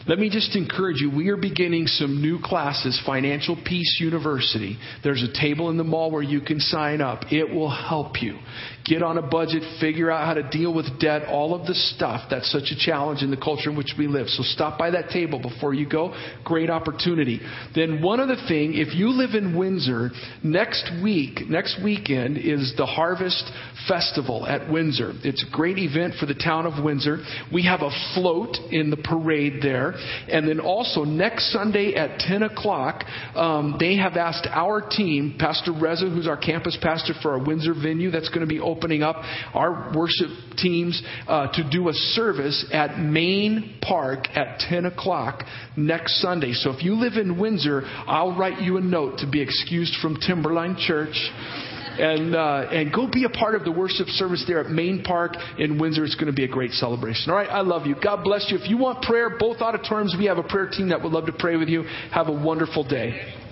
Let 0.07 0.19
me 0.19 0.29
just 0.29 0.55
encourage 0.55 1.01
you. 1.01 1.11
We 1.11 1.31
are 1.31 1.37
beginning 1.39 1.87
some 1.87 2.21
new 2.21 2.39
classes, 2.43 3.01
Financial 3.07 3.57
Peace 3.65 3.99
University. 4.01 4.77
There's 5.03 5.23
a 5.23 5.33
table 5.41 5.71
in 5.71 5.79
the 5.79 5.85
mall 5.85 6.11
where 6.11 6.23
you 6.23 6.43
can 6.43 6.61
sign 6.61 7.01
up. 7.01 7.33
It 7.33 7.49
will 7.49 7.71
help 7.71 8.21
you 8.21 8.39
get 8.85 9.03
on 9.03 9.17
a 9.17 9.23
budget, 9.23 9.63
figure 9.81 10.11
out 10.11 10.27
how 10.27 10.35
to 10.35 10.43
deal 10.51 10.75
with 10.75 11.01
debt, 11.01 11.23
all 11.29 11.55
of 11.55 11.67
the 11.67 11.75
stuff 11.75 12.29
that's 12.29 12.51
such 12.53 12.71
a 12.71 12.77
challenge 12.79 13.23
in 13.23 13.31
the 13.31 13.37
culture 13.37 13.71
in 13.71 13.77
which 13.77 13.95
we 13.99 14.07
live. 14.07 14.29
So 14.29 14.43
stop 14.43 14.79
by 14.79 14.91
that 14.91 15.09
table 15.09 15.41
before 15.41 15.73
you 15.73 15.89
go. 15.89 16.15
Great 16.45 16.69
opportunity. 16.69 17.41
Then 17.75 18.03
one 18.03 18.21
other 18.21 18.37
thing, 18.47 18.75
if 18.75 18.95
you 18.95 19.09
live 19.09 19.35
in 19.35 19.57
Windsor, 19.57 20.11
next 20.43 20.91
week, 21.03 21.49
next 21.49 21.83
weekend 21.83 22.37
is 22.37 22.75
the 22.77 22.87
Harvest 22.87 23.51
Festival 23.89 24.47
at 24.47 24.71
Windsor. 25.05 25.29
It's 25.29 25.45
a 25.47 25.57
great 25.57 25.79
event 25.79 26.15
for 26.19 26.27
the 26.27 26.35
town 26.35 26.67
of 26.67 26.83
Windsor. 26.83 27.19
We 27.53 27.65
have 27.65 27.81
a 27.83 27.91
float 28.15 28.57
in 28.71 28.91
the 28.91 28.97
parade 28.97 29.63
there. 29.63 29.95
And 30.29 30.49
then 30.49 30.61
also 30.61 31.05
next 31.05 31.53
Sunday 31.53 31.95
at 31.95 32.19
10 32.21 32.43
o'clock, 32.43 33.05
um, 33.35 33.77
they 33.79 33.97
have 33.97 34.17
asked 34.17 34.47
our 34.51 34.81
team, 34.81 35.37
Pastor 35.39 35.73
Reza, 35.73 36.09
who's 36.09 36.27
our 36.27 36.37
campus 36.37 36.79
pastor 36.81 37.15
for 37.23 37.33
our 37.33 37.45
Windsor 37.45 37.75
venue, 37.75 38.11
that's 38.11 38.29
going 38.29 38.41
to 38.41 38.47
be 38.47 38.61
opening 38.61 39.03
up 39.03 39.17
our 39.55 39.93
worship 39.97 40.29
teams 40.57 41.03
uh, 41.29 41.49
to 41.53 41.69
do 41.71 41.89
a 41.89 41.93
service 41.93 42.67
at 42.73 42.99
Main 42.99 43.79
Park 43.83 44.29
at 44.35 44.59
10 44.61 44.87
o'clock 44.87 45.43
next 45.77 46.21
Sunday. 46.21 46.53
So 46.53 46.71
if 46.71 46.83
you 46.83 46.95
live 46.95 47.15
in 47.15 47.39
Windsor, 47.39 47.83
I'll 47.85 48.37
write 48.37 48.61
you 48.61 48.77
a 48.77 48.81
note 48.81 49.19
to 49.19 49.31
be 49.31 49.41
excused 49.41 49.95
from 50.01 50.17
Timberline 50.17 50.77
Church 50.79 51.15
and 51.99 52.35
uh, 52.35 52.69
and 52.71 52.93
go 52.93 53.09
be 53.11 53.25
a 53.25 53.29
part 53.29 53.55
of 53.55 53.65
the 53.65 53.73
worship 53.73 54.09
service 54.09 54.45
there 54.47 54.61
at 54.61 54.71
Main 54.71 55.03
Park 55.03 55.35
in 55.59 55.79
Windsor. 55.79 56.05
It's 56.05 56.15
going 56.15 56.27
to 56.27 56.33
be 56.33 56.45
a 56.45 56.49
great 56.49 56.73
celebration. 56.73 57.31
All 57.31 57.37
right, 57.37 57.49
I 57.49 57.61
love 57.61 57.87
you. 57.87 57.97
God 58.03 58.25
bless 58.25 58.51
you. 58.51 58.59
If 58.59 58.69
you 58.69 58.79
want 58.79 59.03
prayer, 59.03 59.37
both 59.39 59.61
auditoriums, 59.61 60.15
we 60.19 60.27
have 60.27 60.39
a 60.39 60.43
prayer 60.43 60.69
team 60.69 60.89
that 60.89 61.03
would 61.03 61.13
love 61.13 61.27
to 61.27 61.33
pray 61.33 61.57
with 61.57 61.69
you. 61.69 61.83
Have 62.13 62.29
a 62.29 62.33
wonderful 62.33 62.85
day. 62.87 63.44